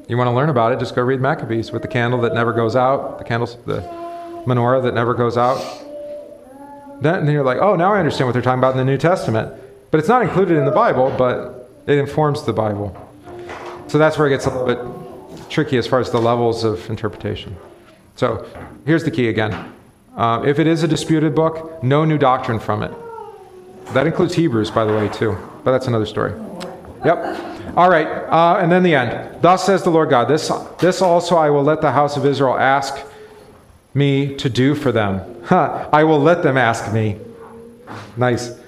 [0.09, 2.53] You want to learn about it, just go read Maccabees with the candle that never
[2.53, 3.81] goes out, the candles, the
[4.45, 5.59] menorah that never goes out.
[6.97, 8.99] and Then you're like, oh, now I understand what they're talking about in the New
[8.99, 9.55] Testament.
[9.93, 12.97] But it's not included in the Bible, but it informs the Bible.
[13.89, 16.89] So that's where it gets a little bit tricky as far as the levels of
[16.89, 17.55] interpretation.
[18.17, 18.49] So
[18.87, 19.71] here's the key again.
[20.17, 22.91] Uh, if it is a disputed book, no new doctrine from it.
[23.93, 25.37] That includes Hebrews, by the way, too.
[25.63, 26.33] But that's another story.
[27.05, 27.77] Yep.
[27.77, 28.07] All right.
[28.07, 29.43] Uh, and then the end.
[29.43, 32.57] Thus says the Lord God, this, this also I will let the house of Israel
[32.57, 32.97] ask
[33.93, 35.43] me to do for them.
[35.45, 35.87] Huh.
[35.93, 37.19] I will let them ask me.
[38.17, 38.62] Nice.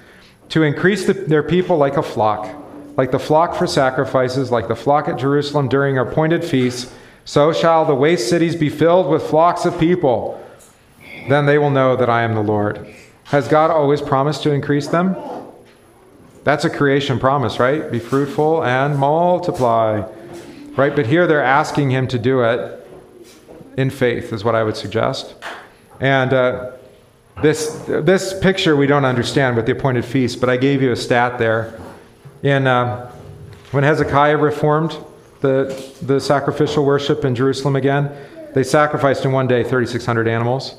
[0.49, 2.53] To increase the, their people like a flock,
[2.97, 6.93] like the flock for sacrifices, like the flock at Jerusalem during appointed feasts,
[7.25, 10.41] so shall the waste cities be filled with flocks of people.
[11.27, 12.93] Then they will know that I am the Lord.
[13.25, 15.15] Has God always promised to increase them?
[16.43, 17.91] That's a creation promise, right?
[17.91, 20.07] Be fruitful and multiply.
[20.77, 20.95] Right?
[20.95, 22.87] But here they're asking him to do it
[23.77, 25.33] in faith, is what I would suggest.
[25.99, 26.73] And uh,
[27.41, 30.95] this, this picture we don't understand with the appointed feast, but I gave you a
[30.95, 31.79] stat there.
[32.43, 33.11] In, uh,
[33.71, 34.97] when Hezekiah reformed
[35.41, 38.11] the, the sacrificial worship in Jerusalem again,
[38.53, 40.75] they sacrificed in one day 3,600 animals.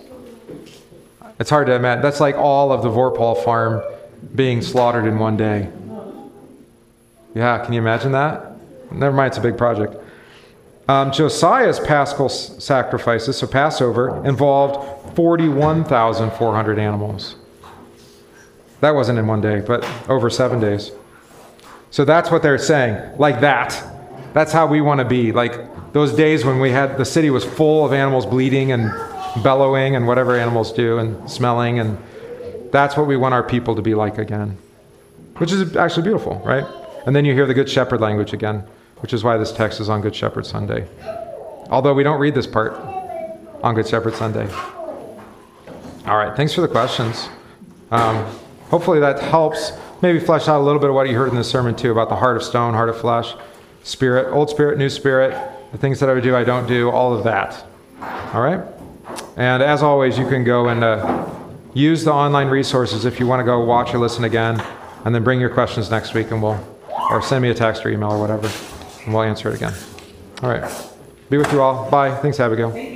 [1.38, 2.02] It's hard to imagine.
[2.02, 3.82] That's like all of the Vorpal farm
[4.34, 5.68] being slaughtered in one day.
[7.34, 8.52] Yeah, can you imagine that?
[8.90, 9.94] Never mind, it's a big project.
[10.88, 17.36] Um, Josiah's paschal sacrifices, so Passover, involved 41,400 animals.
[18.80, 20.92] That wasn't in one day, but over seven days.
[21.90, 23.82] So that's what they're saying, like that.
[24.34, 25.32] That's how we want to be.
[25.32, 28.92] Like those days when we had the city was full of animals bleeding and
[29.42, 31.98] bellowing and whatever animals do and smelling and
[32.70, 34.58] that's what we want our people to be like again.
[35.38, 36.66] Which is actually beautiful, right?
[37.06, 38.64] And then you hear the Good Shepherd language again,
[38.98, 40.86] which is why this text is on Good Shepherd Sunday.
[41.70, 42.74] Although we don't read this part
[43.62, 44.48] on Good Shepherd Sunday.
[46.06, 47.28] All right, thanks for the questions.
[47.90, 48.24] Um,
[48.70, 51.44] hopefully that helps maybe flesh out a little bit of what you heard in the
[51.44, 53.34] sermon too about the heart of stone, heart of flesh,
[53.82, 55.36] spirit, old spirit, new spirit,
[55.72, 57.64] the things that I would do, I don't do, all of that.
[58.32, 58.60] All right?
[59.36, 61.28] And as always, you can go and uh,
[61.74, 64.62] use the online resources if you want to go watch or listen again,
[65.04, 66.58] and then bring your questions next week, and we'll,
[67.10, 68.48] or send me a text or email or whatever,
[69.04, 69.74] and we'll answer it again.
[70.42, 70.90] All right.
[71.30, 71.90] Be with you all.
[71.90, 72.14] Bye.
[72.16, 72.95] Thanks, Abigail.